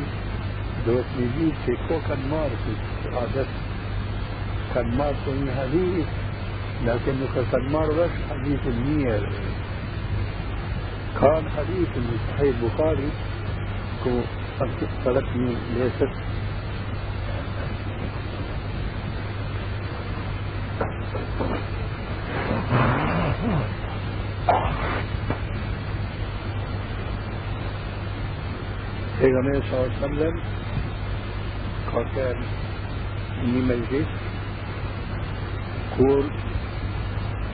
[0.87, 3.47] دوت نجيب في كو كان مار في عادة
[4.75, 6.07] كان مار في حديث
[6.85, 9.21] لكنه كان مار بس حديث النية
[11.21, 13.09] كان حديث من صحيح البخاري
[14.05, 14.11] كو
[15.05, 16.36] تركني ليست
[29.21, 30.41] Peygamber sallallahu aleyhi ve sellem
[31.91, 32.37] kalkar
[33.69, 34.09] meclis
[35.97, 36.25] kur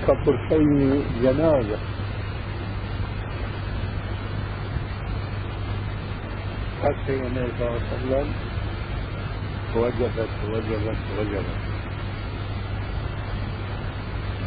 [0.07, 1.79] ka përfejnë gjenazë
[6.83, 8.27] قد النبي صلى الله عليه وسلم
[9.77, 11.72] وجبت وجبت وجبت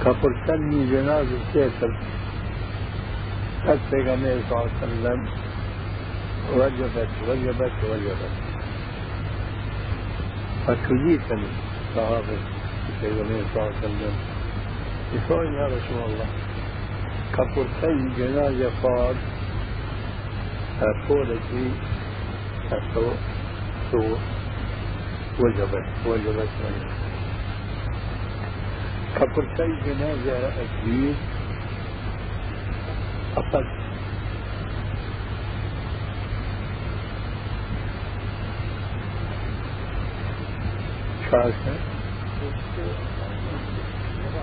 [0.04, 2.00] كفرتني جنازة كيسر
[3.68, 3.80] قد
[4.14, 5.28] النبي صلى الله عليه وسلم
[6.56, 8.36] وجبت وجبت وجبت
[10.68, 11.40] فكجيتا
[11.96, 12.38] صحابة
[13.22, 14.14] النبي صلى الله عليه وسلم
[15.16, 16.26] يقول يا رسول الله
[17.34, 19.16] كفرتني جنازة فاض
[21.08, 21.72] فولتي
[22.72, 23.14] السوء
[23.92, 24.18] سوء
[25.40, 27.05] وجبت وجبت وجبت
[29.16, 31.16] كفر شيء جنازة أكيد
[33.38, 33.66] أقل.
[41.32, 41.76] شاشة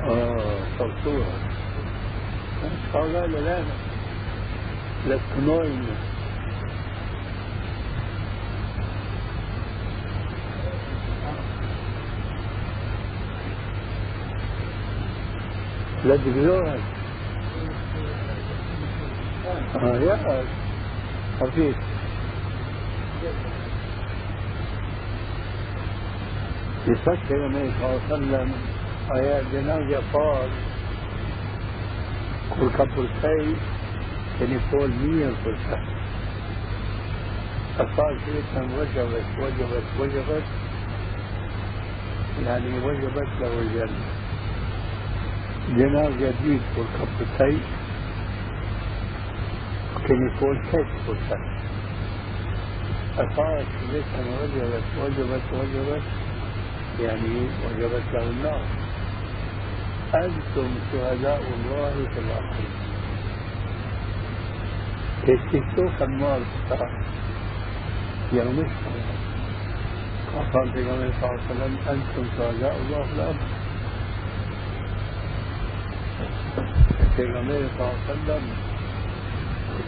[0.04, 1.32] آه صرصورة
[2.92, 3.61] شغالة لا
[5.06, 5.18] لا
[16.04, 16.76] لا تقدرها
[19.76, 20.44] آه يا.
[21.40, 21.76] خفيف
[26.86, 28.52] يفكر النبي صلى الله عليه وسلم
[29.12, 30.02] آيات جنازة
[32.76, 33.46] ka përkej
[34.38, 35.78] keni fol mirë për ta
[37.82, 40.46] أصال شيئا وجبت وجبت وجبت
[42.46, 44.21] يعني وجبت له الجنة.
[45.68, 47.59] جناب جديد والكبتي
[50.09, 51.31] كان يقول كيف قلت
[53.18, 56.03] أصارت ليس وجبت وجبت وجبت
[57.01, 58.62] يعني وجبت له النار
[60.14, 62.55] أنتم شهداء الله في الأرض.
[65.27, 65.40] كيف
[66.03, 66.40] النار
[68.33, 69.14] يوم القيامة
[70.53, 73.62] قال في صلى الله عليه وسلم أنتم شهداء الله في الأرض.
[76.58, 78.42] النبي صلى الله عليه وسلم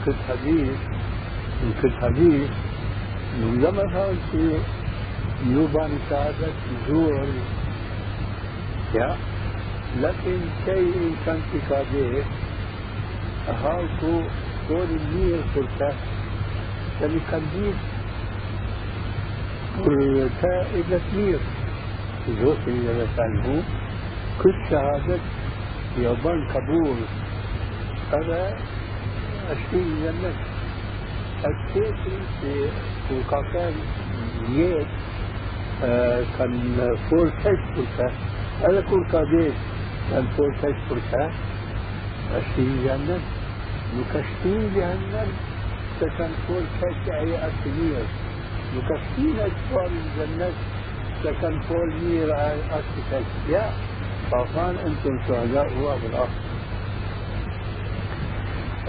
[0.06, 0.76] كنت حديث
[1.82, 2.50] كنت حديث
[3.40, 4.60] لما فهمت
[5.46, 6.48] يوبان سعادة
[6.88, 7.26] زور
[8.94, 9.16] يا
[10.00, 12.24] لكن شيء كان في كاده
[13.48, 14.20] هاكو
[14.68, 15.94] دور النير فرصة
[17.00, 17.74] يعني كان دير
[19.84, 21.38] فرصة إلى كبير
[22.40, 23.62] زوج اللي مثلا
[24.42, 25.18] كل شهادة
[25.96, 26.96] يوبان قبول.
[28.12, 28.56] هذا
[29.50, 30.32] الشيء الجنة
[31.44, 31.94] الشيء
[32.40, 33.72] في القاكان
[34.48, 34.86] نيت
[36.38, 38.12] كان فور تشبرتا
[38.62, 39.54] هذا كل قاديش
[40.10, 41.30] كان فور تشبرتا
[42.36, 43.18] الشيء الجنة
[43.98, 45.28] نكشتين جهنم
[46.00, 48.04] كان فور تشعي أكبير
[48.76, 50.50] نكشتين أكبر الجنة
[51.24, 53.70] كان فور مير أكبر يا.
[54.30, 56.30] فقال أنتم شهداء الله في الأرض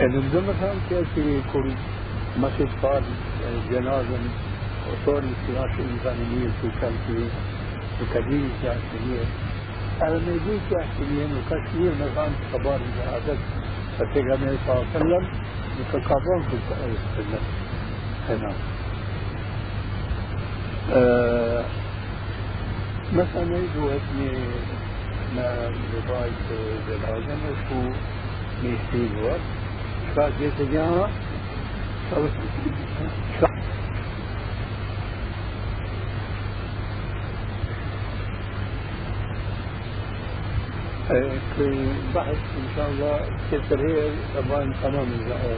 [0.01, 1.07] ان الزمن كيف
[1.53, 1.71] كل
[2.37, 3.03] مسجد قال
[3.71, 4.19] جنازة
[4.87, 7.29] وصور السلاح الإنسانية في كالتي
[8.01, 9.25] وكبير كالتي
[10.01, 13.37] أنا ما يجي كالتي وكثير مثلا خبر الجهادات.
[13.99, 15.29] فالنبي صلى الله عليه وسلم
[15.79, 17.39] متكرر في السنة
[18.29, 18.53] هنا.
[20.93, 21.65] أه
[23.13, 23.91] مثلا يجوا
[25.35, 26.31] le bail
[26.87, 27.39] de la région
[27.71, 27.91] ou
[28.63, 29.49] les signes ou autre.
[30.15, 30.89] Ça, j'ai été bien.
[32.09, 32.17] Ça,
[33.41, 33.47] ça.
[41.07, 43.19] في بعد ان شاء الله
[43.51, 45.55] تكتر هي طبعا تمام اذا هو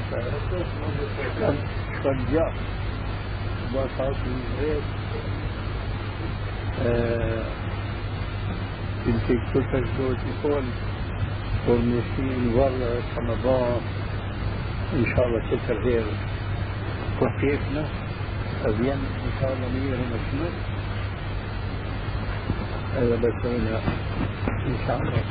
[1.40, 1.56] كان
[2.04, 2.54] قد جاء
[3.74, 4.84] وصار في البيت
[9.06, 10.64] بصوت من انت كنت تقول يقول
[11.68, 13.82] والمسلمين ورا رمضان
[14.94, 16.04] ان شاء الله كثر خير
[17.22, 17.86] وكيفنا
[18.66, 18.92] أبين
[19.26, 20.54] إن شاء الله مية ومشمل
[22.96, 23.80] هذا بس هنا
[24.68, 25.22] إن شاء الله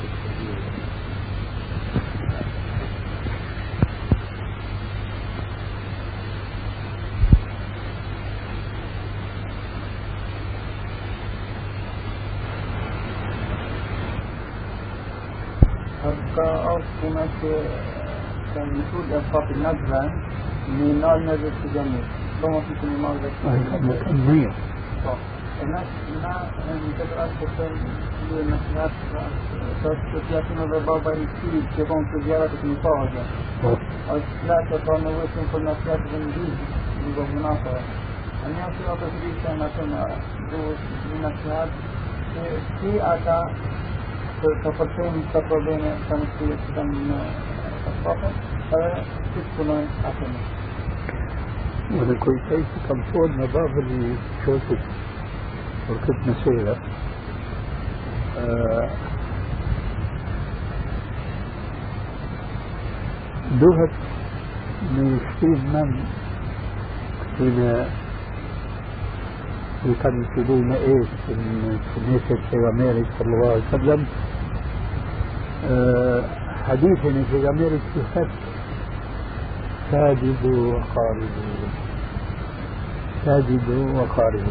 [17.02, 17.62] كأصل
[18.54, 20.02] كان المفروض أصحاب النجرة
[20.68, 21.16] من نار
[21.62, 22.00] في جنة
[22.42, 23.30] ثم في كل مرة
[25.62, 25.86] الناس
[26.22, 26.48] ما
[29.82, 30.40] الصفحة
[42.64, 43.85] فتكون
[50.04, 50.36] أكمل
[51.90, 54.78] وأنا كنت عايز كم فول نظافة اللي شوفت
[55.90, 56.76] وركبت مسيرة
[58.38, 58.88] آه
[63.60, 63.90] دوهت
[64.96, 66.04] من ستيف مان
[67.38, 67.86] حين
[70.02, 71.34] كانوا يقولون إيش في
[71.94, 74.06] كنيسة بيغاميري صلى الله عليه وسلم
[76.68, 78.00] حديث بيغاميري في
[79.90, 81.28] ساجد وقارب.
[83.24, 84.46] ساجد وقارب.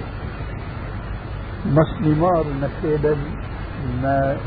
[1.66, 3.16] مسلمار نسيبا
[4.02, 4.38] ما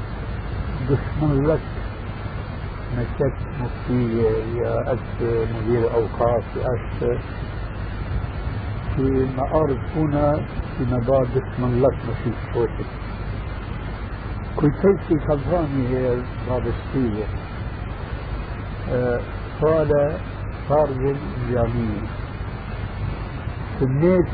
[0.89, 1.61] دشمن لك.
[2.99, 4.03] نشت مفتي
[4.57, 7.19] يا أس مدير أوقاف يا أس.
[8.97, 10.37] في معارض هنا
[10.79, 11.97] في مبار دشمن لك.
[12.09, 13.08] مفيش صوتك
[14.61, 16.17] كنت في كالفاني هي
[16.49, 17.25] بابستية
[19.63, 20.13] قال
[20.69, 21.17] فرض
[21.51, 22.03] جميل
[23.81, 24.33] سميت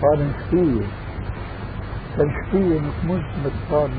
[0.00, 0.86] صار شفية
[2.20, 3.90] الشفية مش مصطان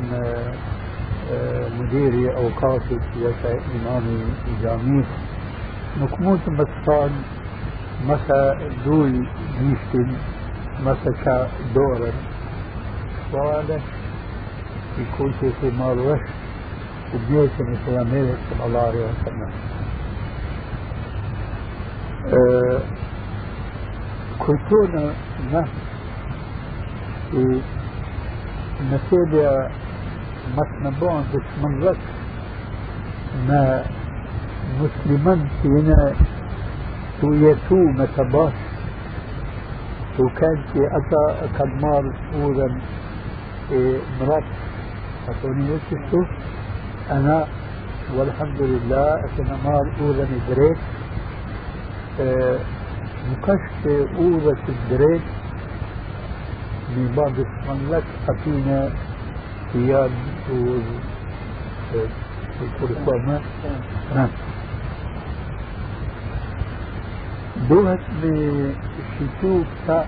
[1.79, 4.23] مديري أو قاصد يسا إمامي
[4.63, 5.05] جاميس
[6.01, 7.11] نكموت مصطان
[8.07, 9.27] مسا دول
[9.59, 10.13] جيشتن
[10.85, 12.11] مسا دورا
[13.31, 13.81] سؤالك
[14.99, 16.19] يكون في مال وش
[17.13, 19.51] وبيتني في أمريكا صلى الله عليه وسلم.
[22.34, 22.79] أه
[24.39, 25.13] كنتونا
[25.53, 25.67] نحن
[28.91, 29.69] نسيبيا
[30.58, 31.97] مصنبون بسمنغت
[33.47, 33.86] ما
[34.81, 36.13] مسلمان فينا
[37.21, 38.53] تويتو متباش.
[40.19, 41.23] وكان في أتا
[41.60, 42.77] كدمار أولا
[44.21, 44.43] مرات
[45.29, 46.21] أتوني وشتو
[47.11, 47.47] أنا
[48.15, 50.77] والحمد لله أتنا مار أولا دريت.
[52.19, 52.59] أه
[53.31, 55.21] مكشف أولا الدريت
[56.95, 58.89] من بعض المملك أتينا
[59.73, 60.11] ثياب
[62.61, 63.41] والكرسومة
[64.15, 64.29] نعم.
[67.69, 68.75] دوهت من
[69.17, 70.05] شيتوب تا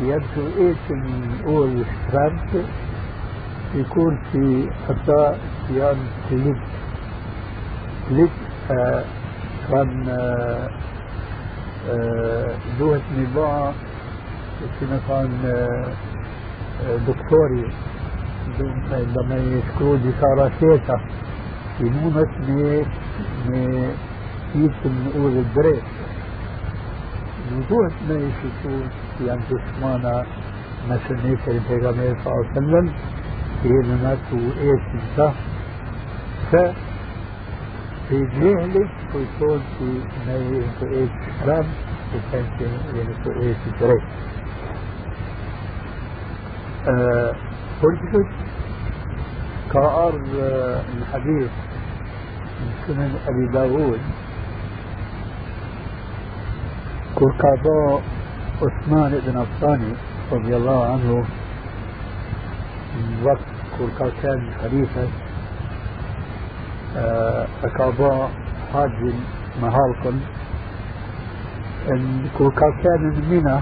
[0.00, 2.52] يبدو إيش من أول شرانت
[3.74, 5.96] يكون في أطاء ثياب
[6.30, 6.56] كليب
[8.08, 8.28] كليب
[8.70, 9.04] آه
[9.70, 10.68] كان آه
[11.90, 13.72] آه دوهت نباع
[14.80, 15.30] كما كان
[17.08, 17.72] دكتوري.
[19.16, 21.00] لما يشكروا دي ساراسيتا
[21.80, 22.84] ينونت مي
[23.48, 23.88] مي
[24.54, 25.82] يمكن نقول البريك
[27.52, 28.80] وضوح ما يشوفوا
[29.26, 30.26] يعني جسمانا
[30.90, 32.92] مثل نيسر البيغامير صلى الله عليه وسلم
[33.62, 34.82] كينونات وإيش
[36.52, 36.56] ف
[38.08, 40.34] في جهلك ويكون في ما
[40.90, 41.10] إيش
[41.44, 41.66] كلام
[42.14, 42.64] وكان في
[43.00, 44.04] يكون إيش بريك
[47.82, 48.26] قلت
[49.72, 50.14] كأر
[50.98, 51.50] الحديث
[52.60, 54.00] من سنن أبي داود
[57.14, 58.02] كركابا
[58.62, 59.94] عثمان بن عفان
[60.32, 61.24] رضي الله عنه
[63.24, 63.47] وقت
[63.78, 65.08] كركا كان خليفة
[67.64, 68.28] أكابا
[68.72, 69.12] حاج
[69.62, 70.20] مهالكم
[71.90, 73.60] إن كركا كان من منى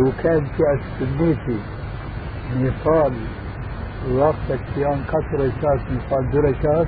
[0.00, 0.62] وكان في
[1.02, 1.58] السنيتي
[2.56, 3.12] نيصال
[4.12, 6.86] وقت كيان كسر رشاش نيصال دو رشاش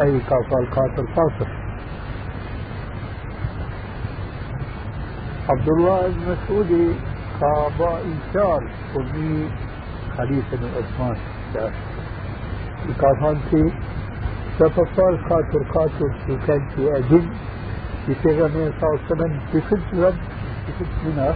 [0.00, 1.48] أي كافال قاتل قاصر
[5.48, 6.88] عبد الله المسعودي
[7.40, 9.48] قابا إنشار ومي
[10.18, 11.16] خليفة بن عثمان.
[13.00, 13.72] كافان في
[14.58, 17.26] سفصال قاتل قاتل وكان في أدن
[18.06, 20.10] في پیغمبر صلى الله عليه وسلم في فترة
[20.66, 21.34] في فترة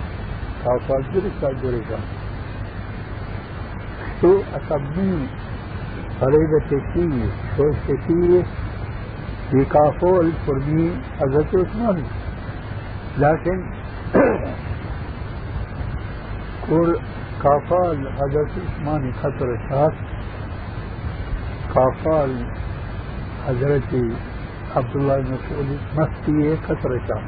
[0.65, 1.99] كافال درجة درجة
[4.21, 5.27] شو أسميه
[6.21, 7.27] طريقة تكيه
[7.57, 8.43] شو تكيه
[9.51, 12.03] في كافول فرمي حضرت عثمان
[13.19, 13.59] لكن
[16.69, 16.99] كور
[17.43, 19.93] كافال حضرت عثمان خطر الشاس
[22.05, 22.47] قال
[23.49, 24.13] حضرتي
[24.77, 27.23] عبد الله بن مسعود مفتي كثرة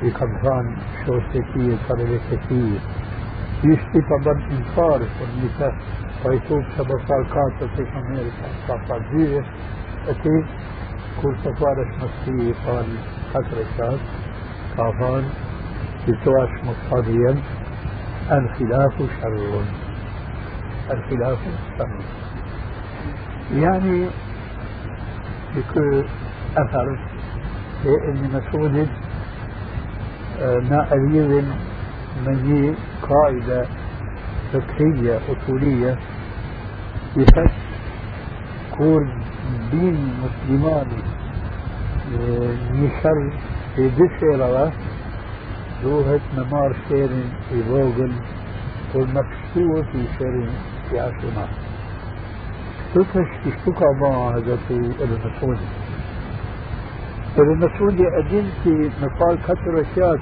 [0.00, 2.78] في قبضان شوستكية طريقتكية
[3.64, 5.74] يشتي طبعا إنكار والنساء
[6.24, 9.44] ويشوف سبصار كاتب في أمريكا صافا جيه
[10.08, 10.44] أتي
[11.22, 12.86] كل سفارش مفتي قال
[13.34, 13.98] كثرة
[14.76, 15.24] كافان
[16.08, 17.42] بتواش مقتضيا
[18.32, 19.64] الخلاف شر
[20.90, 21.38] الخلاف
[21.78, 21.88] شر
[23.54, 24.06] يعني
[25.56, 26.04] بكل
[26.56, 26.98] أثر
[27.86, 28.88] ابن مسعود
[30.70, 31.44] ما أريد
[32.26, 33.66] مني قاعدة
[34.52, 35.98] فقهية أصولية
[37.16, 37.50] يفك
[38.78, 39.10] كون
[39.70, 41.02] دين مسلماني
[45.84, 48.12] نشر في بشرة روحت نمار شيرين في فوغل
[48.94, 50.50] والمكسوة في شيرين
[50.90, 51.48] في عشرة
[52.94, 55.58] تفش تشتكى معها هذا في ابن مسعود
[57.38, 60.18] ابن مسعود أدين في نقال كثر أشياء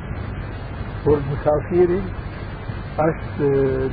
[1.06, 2.02] والمسافرين
[2.98, 3.42] أش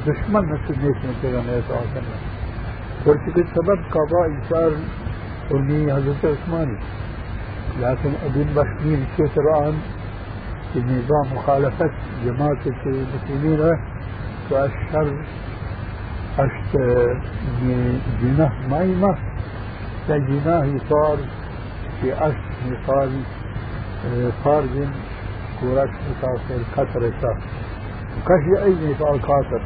[0.08, 2.20] دشمن مسجد من پیغمبر صلى الله عليه وسلم
[3.06, 4.72] ورتكت سبب قضاء إنسان
[5.52, 6.78] ورمي حضرت عثماني
[7.82, 9.74] لكن أبن بشمير كثر عن
[10.76, 11.92] النظام مخالفة
[12.26, 13.78] جماعة المسلمين
[14.50, 15.26] فأشهر
[16.40, 16.78] أشت
[18.22, 19.18] جناه مايمة
[20.08, 21.18] فجناه صار
[22.02, 23.12] في أشت مثال
[24.44, 24.88] خارج
[25.60, 27.40] كورش مسافر قطر شهر
[28.18, 29.62] وكشي أي مثال قاطر.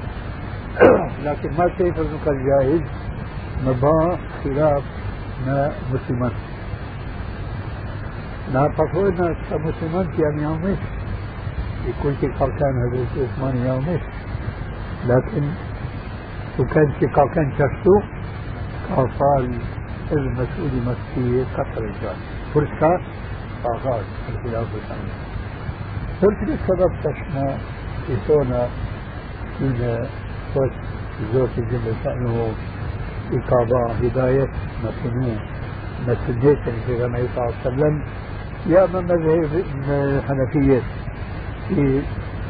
[1.26, 2.82] لكن ما كيف المكان جاهز؟
[3.66, 4.84] مبا خلاف
[5.48, 6.32] ما مسلمان.
[8.54, 10.78] لا تفوضنا كمسلمان يعني يومش
[11.88, 14.02] يكون في قركان هذا عثمان يومش
[15.08, 15.44] لكن
[16.60, 18.02] وكان في قركان شفتو
[18.96, 19.60] قال
[20.12, 22.16] المسؤول مسكية قطر الجان
[22.54, 23.02] فرصة
[23.66, 25.12] آغاز الخلاف الثاني
[26.22, 27.56] فرصة السبب تشمع
[28.10, 28.68] يسونا
[29.62, 30.08] من
[30.54, 30.72] فوت
[31.34, 32.54] زوج جل شأنه
[33.34, 34.50] إقابة هداية
[34.84, 35.40] مسنون
[36.08, 38.04] مسنية في غنى صلى الله عليه وسلم
[38.66, 40.82] يا من مذهب الحنفية
[41.70, 42.02] في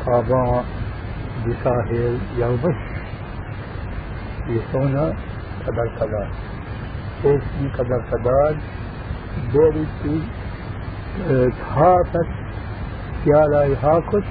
[0.05, 0.65] قضاء
[1.47, 2.75] بساهل يومش
[4.47, 5.13] يسونا
[5.67, 6.27] قدر قدر
[7.25, 8.57] اسمي قدر قدر
[9.53, 10.21] بيرتي
[11.59, 12.27] تهافت
[13.25, 14.23] سيالا هاكت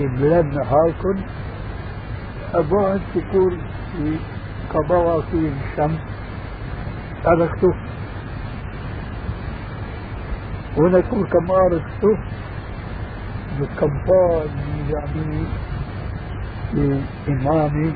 [0.00, 1.16] إبلن هاكن
[2.54, 3.58] أبوها تقول
[3.92, 4.16] في
[4.74, 6.00] قضاء في الشمس
[10.78, 12.16] أركتو ونكون كما أركتو
[13.60, 14.48] بكمبان
[14.90, 15.46] يعني
[17.28, 17.92] إمامي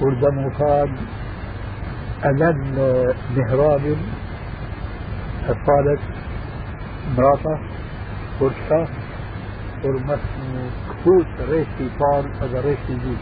[0.00, 0.96] كرد مخان
[2.24, 2.76] ألن
[3.36, 3.96] مهراب
[5.48, 6.00] قالت
[7.18, 7.58] مراته
[8.40, 8.88] فرشة
[9.84, 10.20] ورمس
[10.90, 13.18] كفوت ريشتي طال هذا ريشتي جيد.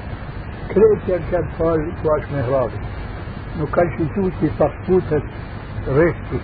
[0.75, 2.79] كريت كان طال كواش مهرابي
[3.59, 5.23] نو كان شوتي تصفوتة
[5.89, 6.41] ريشتي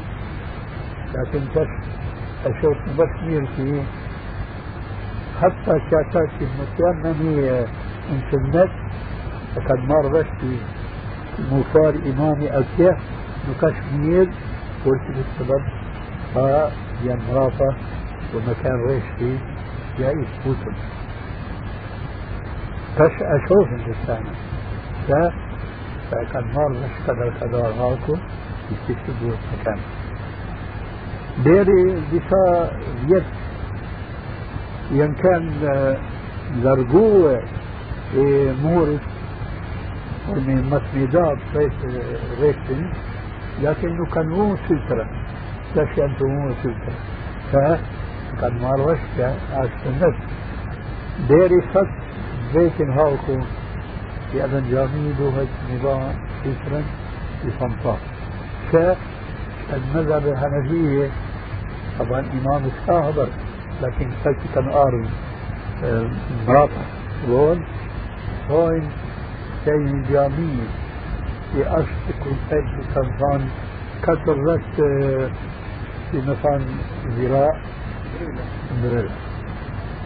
[1.15, 1.98] لكن بس
[2.47, 3.82] أشوف بس ميرتي
[5.43, 5.80] حتى
[6.41, 7.66] المتيممي
[8.12, 8.70] إنترنت
[9.57, 10.59] فقد مر رشتي
[11.53, 12.97] مفار إمامي أكيه
[13.51, 14.30] نكشمير
[14.86, 15.62] قلت بالسبب
[16.36, 16.70] ها
[17.05, 17.76] يمرافة
[18.34, 19.39] ومكان ريشتي
[19.99, 20.74] جائز بوتن.
[22.99, 24.24] كش أشوف الإنسان.
[25.09, 25.12] ف
[26.11, 28.16] فكان مر مش كذا كذا هاكو
[28.70, 29.78] يستشهدوا مكان
[31.45, 32.70] ديري دفاع
[33.09, 33.24] يد.
[34.91, 35.51] ين كان
[36.62, 37.43] لرجوه
[38.62, 39.01] مورس
[40.28, 41.39] من مسندات
[42.41, 42.91] ريشتن
[43.62, 45.07] لكنه كان مو سلسلة
[45.74, 46.97] تشينته مو سلسلة
[47.53, 50.16] فكان مروش كأشتنت
[51.28, 51.89] ديري فت
[52.55, 53.36] بيتن هاوكو
[54.32, 56.14] في أذن جامعي دوهج نظام
[56.45, 56.82] سلسلة
[57.43, 57.99] في صمصاء
[58.72, 61.11] فالمذهب الحنفية
[61.99, 63.29] طبعا إمام الساهبر
[63.83, 65.09] لكن فت كان آري
[66.49, 66.83] مراته
[67.29, 67.59] رول.
[68.51, 68.83] هون
[69.65, 70.59] شيء جامعي
[71.53, 73.49] في أشت كنت في صمصان
[74.03, 74.61] كثرت
[76.11, 76.61] في مثلا
[77.09, 77.51] ذراع
[78.83, 79.11] بريل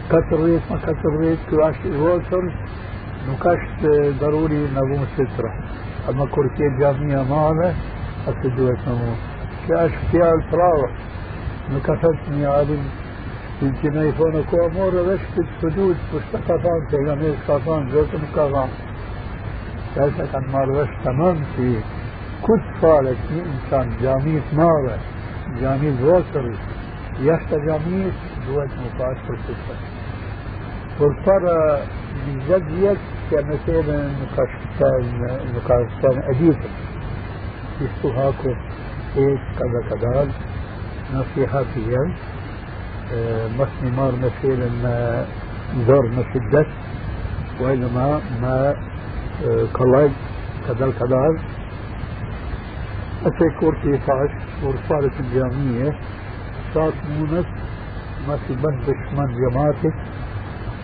[0.09, 2.53] كثرت ما كثرت كلاش الوتر
[3.29, 3.85] نكشت
[4.21, 5.53] ضروري نبوم سترة
[6.09, 7.73] أما كرسي الجامعية معنا
[8.27, 9.13] أسدوت نمو
[9.69, 10.31] كاش فيها
[11.71, 12.83] الفراوة نكفتني عالم
[13.61, 18.69] الجناي فونا كو أمور رشت الحدود مستقفان تيغامير قافان زوت مكافان
[19.97, 21.79] ليس كان مارش تمام في
[22.41, 24.97] كل صالة إنسان جاميس مارة
[25.61, 26.53] جاميس وصل
[27.19, 28.13] يشتا جاميس
[28.47, 29.75] دوت مفاش فرصة
[30.99, 31.79] والفرة
[32.27, 32.97] من جد
[33.31, 35.05] كمثلا نقاشتان
[35.55, 36.69] نقاشتان أديتا
[37.81, 38.49] يستوهاكو
[39.17, 40.27] إيش كذا كذا
[41.13, 42.15] نصيحة فيها
[43.57, 45.25] مصني مار مثلا ما
[45.87, 46.67] دور شدت
[47.61, 48.75] وإنما ما
[49.73, 50.11] قلق
[50.67, 51.39] كذا كذا.
[53.25, 54.31] أتي كورتي فاش
[54.63, 55.99] ورصالة الجامعية.
[56.73, 57.45] صارت مونس
[58.27, 59.93] ما في بندش من جماعتك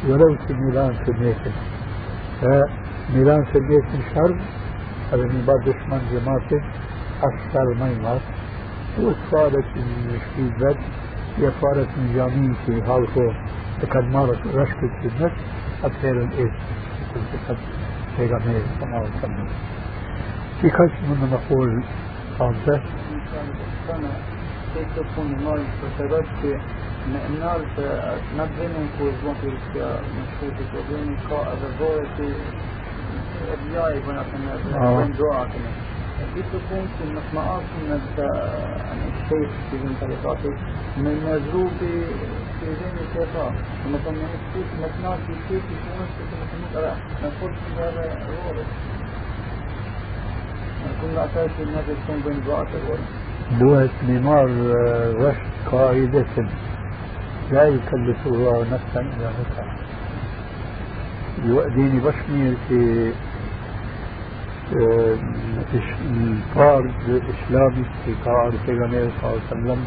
[0.08, 1.52] ولو في ميلان الميتن
[2.42, 4.36] فميلان في الميتن شر
[5.12, 6.64] هذا من بعد دشمن جماعتك
[7.24, 8.22] أكثر ما يمات
[9.00, 10.76] وصارت المشكلة
[11.38, 13.34] هي صارت من جامعين في هالكو
[13.94, 15.44] كان مارت رشكت في النفس
[16.04, 16.54] الإيش
[17.14, 17.58] كنت قد
[18.18, 19.48] پیغمبر صلى الله عليه وسلم
[20.62, 21.84] في كاش من نقول
[22.40, 22.82] خامسة
[24.74, 26.26] كيف تكون نوع الفسادات
[27.30, 27.62] النار
[28.38, 32.08] نبذن كوزبون في مشهور في كوزبون كا أبوه
[33.54, 35.89] ابياي بنا كنا بين دعاء كنا دي
[36.42, 38.02] تكون في المسمعات من
[39.16, 40.54] الشيخ في ذن طريقاته
[40.98, 41.72] من مزروب
[42.60, 43.54] في ذن الشيخاء
[43.94, 48.66] مثلا نسكت مثلا في شيء في شيء مثلا نقول في هذا الغورة
[51.02, 53.06] كنا أساس الناس يكون بين دعاء الغورة
[53.60, 54.50] دوت نمار
[55.16, 56.26] رشد قاعدة.
[57.52, 59.78] لا يكلف الله نفسا إلا وسعها
[61.44, 63.12] يؤديني بشمير في
[67.08, 69.84] الإسلامي في قاعدة النبي صلى الله عليه وسلم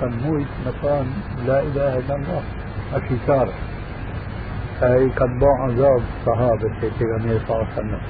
[0.00, 1.06] كان موت مكان
[1.46, 2.42] لا اله الا الله
[2.94, 3.48] اكي كار
[4.82, 6.02] هاي كان ضاع عذاب
[6.80, 8.00] في النبي صلى الله عليه وسلم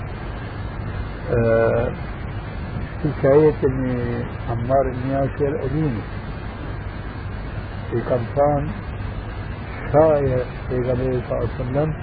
[3.04, 3.54] حكاية
[4.50, 6.02] عمار بن ياسر قديمة
[7.90, 8.00] في
[8.36, 8.68] كان
[9.92, 11.94] شايع في النبي صلى الله عليه وسلم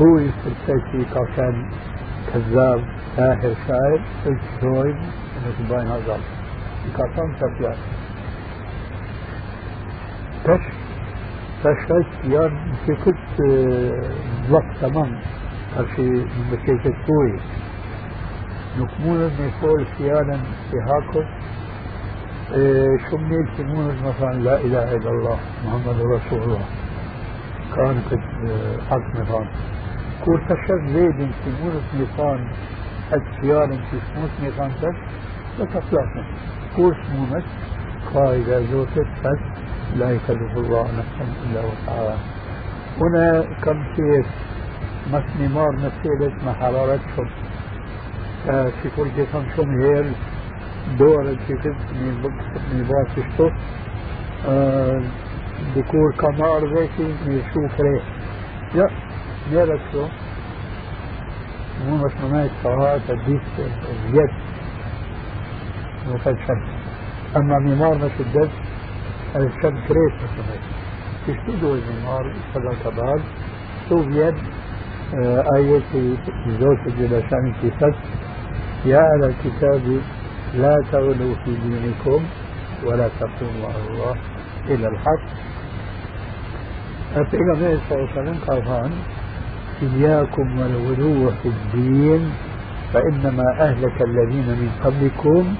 [0.00, 1.04] هو يسترسل
[1.36, 1.70] كان
[2.32, 2.84] كذاب
[3.16, 4.96] ساحر شاعر الشويب
[5.36, 6.18] انه تبين هذا.
[6.96, 7.74] كان تفيا
[10.44, 10.64] تش
[11.64, 13.40] تشهد يعني في كنت
[14.50, 15.20] وقت تمام.
[15.76, 17.40] هالشي مشيت كوي.
[18.78, 20.36] نكمون نقول سيانا
[20.70, 21.22] في هاكو
[23.10, 26.64] شو منيل تمون مثلا لا اله الا الله محمد رسول الله.
[27.76, 28.50] كان كنت
[28.90, 29.46] حق مثلا
[30.36, 32.48] تشهد زيد تمون مثلا
[33.12, 34.96] السيارة في سموت مثلا تش
[35.60, 36.24] بس أطلقنا
[36.76, 37.44] كور سمونت
[38.14, 39.40] قاعدة زوجة تش
[39.96, 42.16] لا يكلف الله نفسا الا وسعها
[43.00, 44.24] هنا كم شيء
[45.12, 47.28] مسني مار مسيلة ما حرارتهم
[48.82, 49.10] في كل
[49.56, 50.12] شم هيل
[50.98, 53.50] دور الجسم من بقصة من باسشتو
[55.76, 58.00] دكور كمار ذاتي من شوف ريه
[58.74, 58.90] لا
[59.50, 60.04] نيرك شو
[61.86, 64.30] مو مش مماش صلاة الديس اليد.
[66.08, 66.60] مفشل
[67.36, 68.50] أما ميمار مش الدس
[69.36, 70.56] الشاب كريت مثلا
[71.26, 73.20] تشتدوا النار صدى كبار
[73.88, 74.34] شوف يد
[75.56, 75.82] آية
[76.60, 77.98] زوج الجلاشان في فتح
[78.84, 80.00] يا أهل الكتاب
[80.54, 82.24] لا تغلوا في دينكم
[82.84, 84.16] ولا تقولوا على الله
[84.68, 85.24] إلا الحق.
[87.16, 88.90] النبي صلى الله عليه وسلم قال
[89.82, 92.32] إياكم والغلو في الدين
[92.92, 95.54] فإنما أهلك الذين من قبلكم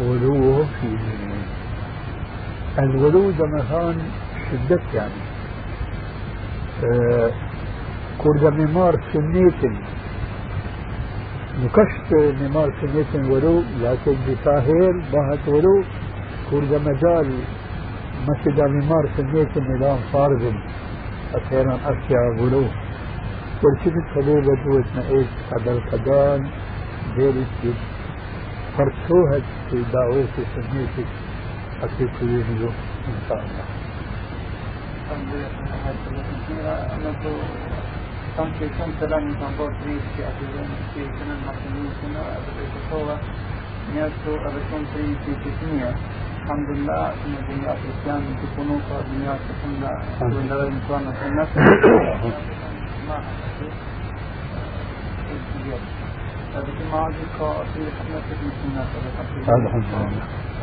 [0.00, 1.42] غلوهم في دينهم.
[2.78, 3.94] الغلو مثلا
[4.50, 5.20] شدت يعني.
[6.84, 7.30] آه
[8.18, 9.74] كوردا ميمار سنيتن
[11.64, 15.84] نكشت ميمار سنيتن غلو لكن بساهر باهت غلو.
[16.50, 17.28] كوردا مجال
[18.28, 20.42] مسجد ميمار سنيتن نظام فارغ
[21.34, 22.64] أخيرا أشياء غلو.
[23.62, 26.50] والشفت خلوبة دوتنا إيش قدر قدان
[27.16, 27.46] ديري
[28.76, 29.38] فرسوها
[29.70, 31.10] في دعوة سنيتك
[31.82, 32.72] أكيد يجب
[33.08, 33.66] إن شاء الله
[38.36, 42.66] Samtidigt som Selani kan vara trist i att det är en massa människor över det
[42.74, 43.20] förstås.
[43.88, 45.90] Men jag tror att det som trist i sitt nya.
[46.42, 49.92] Alhamdulillah, som är det att det kan inte på något av den jag ska kunna
[50.38, 51.60] under en sån att den nästa.
[51.62, 52.71] هذه معاجز في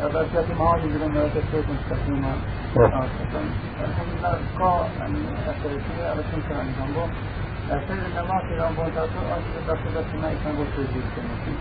[0.04, 2.32] بس في معاجز لما تكون مستقيمة
[2.76, 4.90] الحمد لله القاء
[5.48, 7.08] الثلاثية بس يمكن أن ننظر
[7.70, 10.66] أسأل النماط إلى بوتاتو أجل دخلت ما يكون
[11.16, 11.54] كنوكي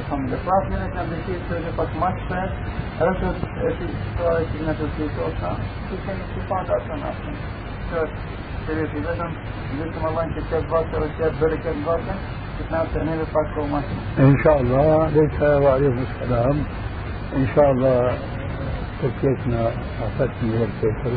[0.00, 2.50] الحمد لله من كان بشيء بس ماتش فات
[3.00, 3.34] رسل
[3.78, 3.86] في
[4.18, 5.54] سؤال سينا تسوي توصا
[5.88, 7.32] في كان استفاد أصلا أصلا
[8.68, 10.24] الله
[14.18, 15.04] إن شاء الله.
[15.04, 16.64] عليك وعليكم السلام.
[17.36, 18.18] إن شاء الله
[19.02, 19.70] تركيتنا
[20.02, 21.12] أعطتني والكيفر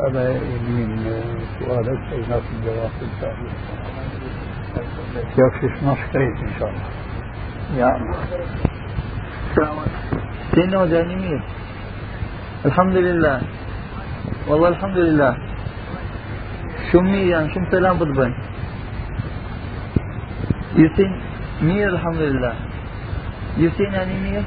[0.00, 0.88] هذا من
[1.60, 3.52] سؤالك سيناك الجواب إن شاء الله.
[5.64, 6.88] 12 كريت إن شاء الله.
[7.76, 8.12] يا عليكم.
[11.16, 11.42] مير
[12.66, 13.42] الحمد لله.
[14.48, 15.47] والله الحمد لله.
[16.94, 18.32] يعني شو سلام بدبن
[20.76, 21.12] يسين
[21.62, 22.54] مير الحمد لله
[23.56, 24.44] يسين يعني مير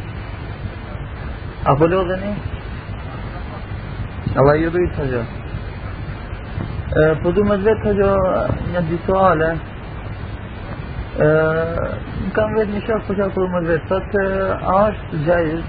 [1.67, 2.33] أبلغ غني
[4.39, 5.23] الله يريد حاجة
[7.23, 8.09] بدو مزبط حاجة
[8.73, 9.57] ندي سؤاله
[12.35, 14.23] كان për çfarë më vetë, thotë
[14.73, 15.63] a është gjaiz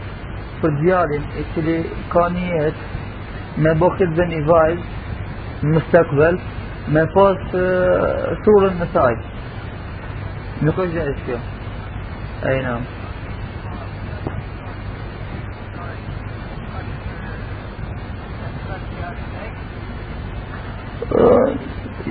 [0.62, 1.76] për djalin i cili
[2.12, 4.80] ka një jetë me bokit dhe një vajz
[5.62, 6.38] në mustakbel
[6.88, 7.38] me pas
[8.44, 9.14] surën në saj.
[10.62, 11.38] Nuk është gjaiz kjo.
[12.48, 12.76] Ai na.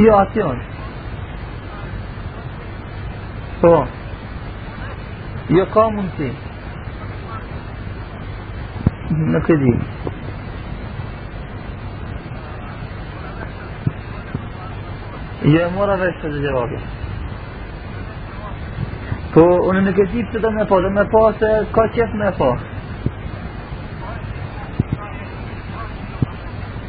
[0.02, 0.34] Jo, atë
[3.62, 3.76] Po.
[15.42, 15.50] Jo ka mundësi.
[15.50, 15.58] Nuk e di.
[15.58, 16.80] Jo e mora vesh të gjevabja.
[19.34, 22.14] Po, unë nuk e di pëse do me po, do me po se ka qef
[22.14, 22.58] me po.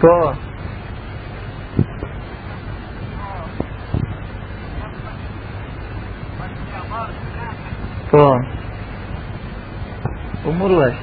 [0.00, 0.34] Po.
[8.10, 8.40] Po.
[10.44, 10.96] Umur vesh.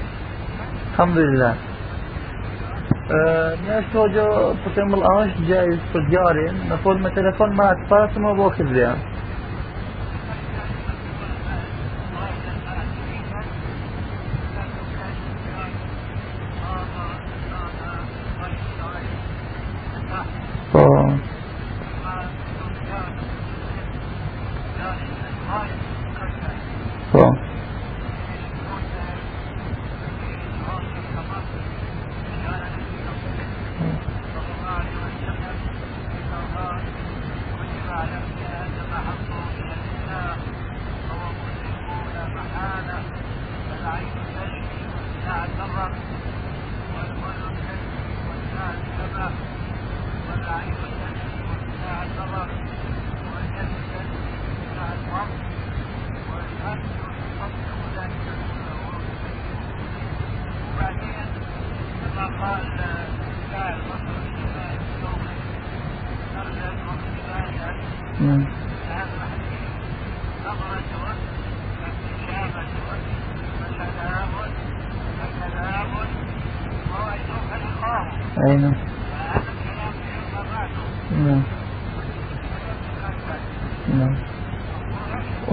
[0.92, 1.69] Alhamdulillah.
[3.10, 4.26] Një është hoqo,
[4.64, 7.02] për të mëllë, a është gjajës për djarin, në folë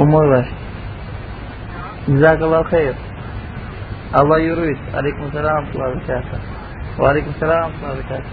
[0.07, 0.49] أمور بس
[2.09, 2.95] جزاك الله خير
[4.21, 5.63] الله يرويك عليكم السلام.
[5.65, 6.39] ورحمة الله وبركاته
[6.99, 7.65] وعليكم السلام.
[7.65, 8.31] ورحمة الله وبركاته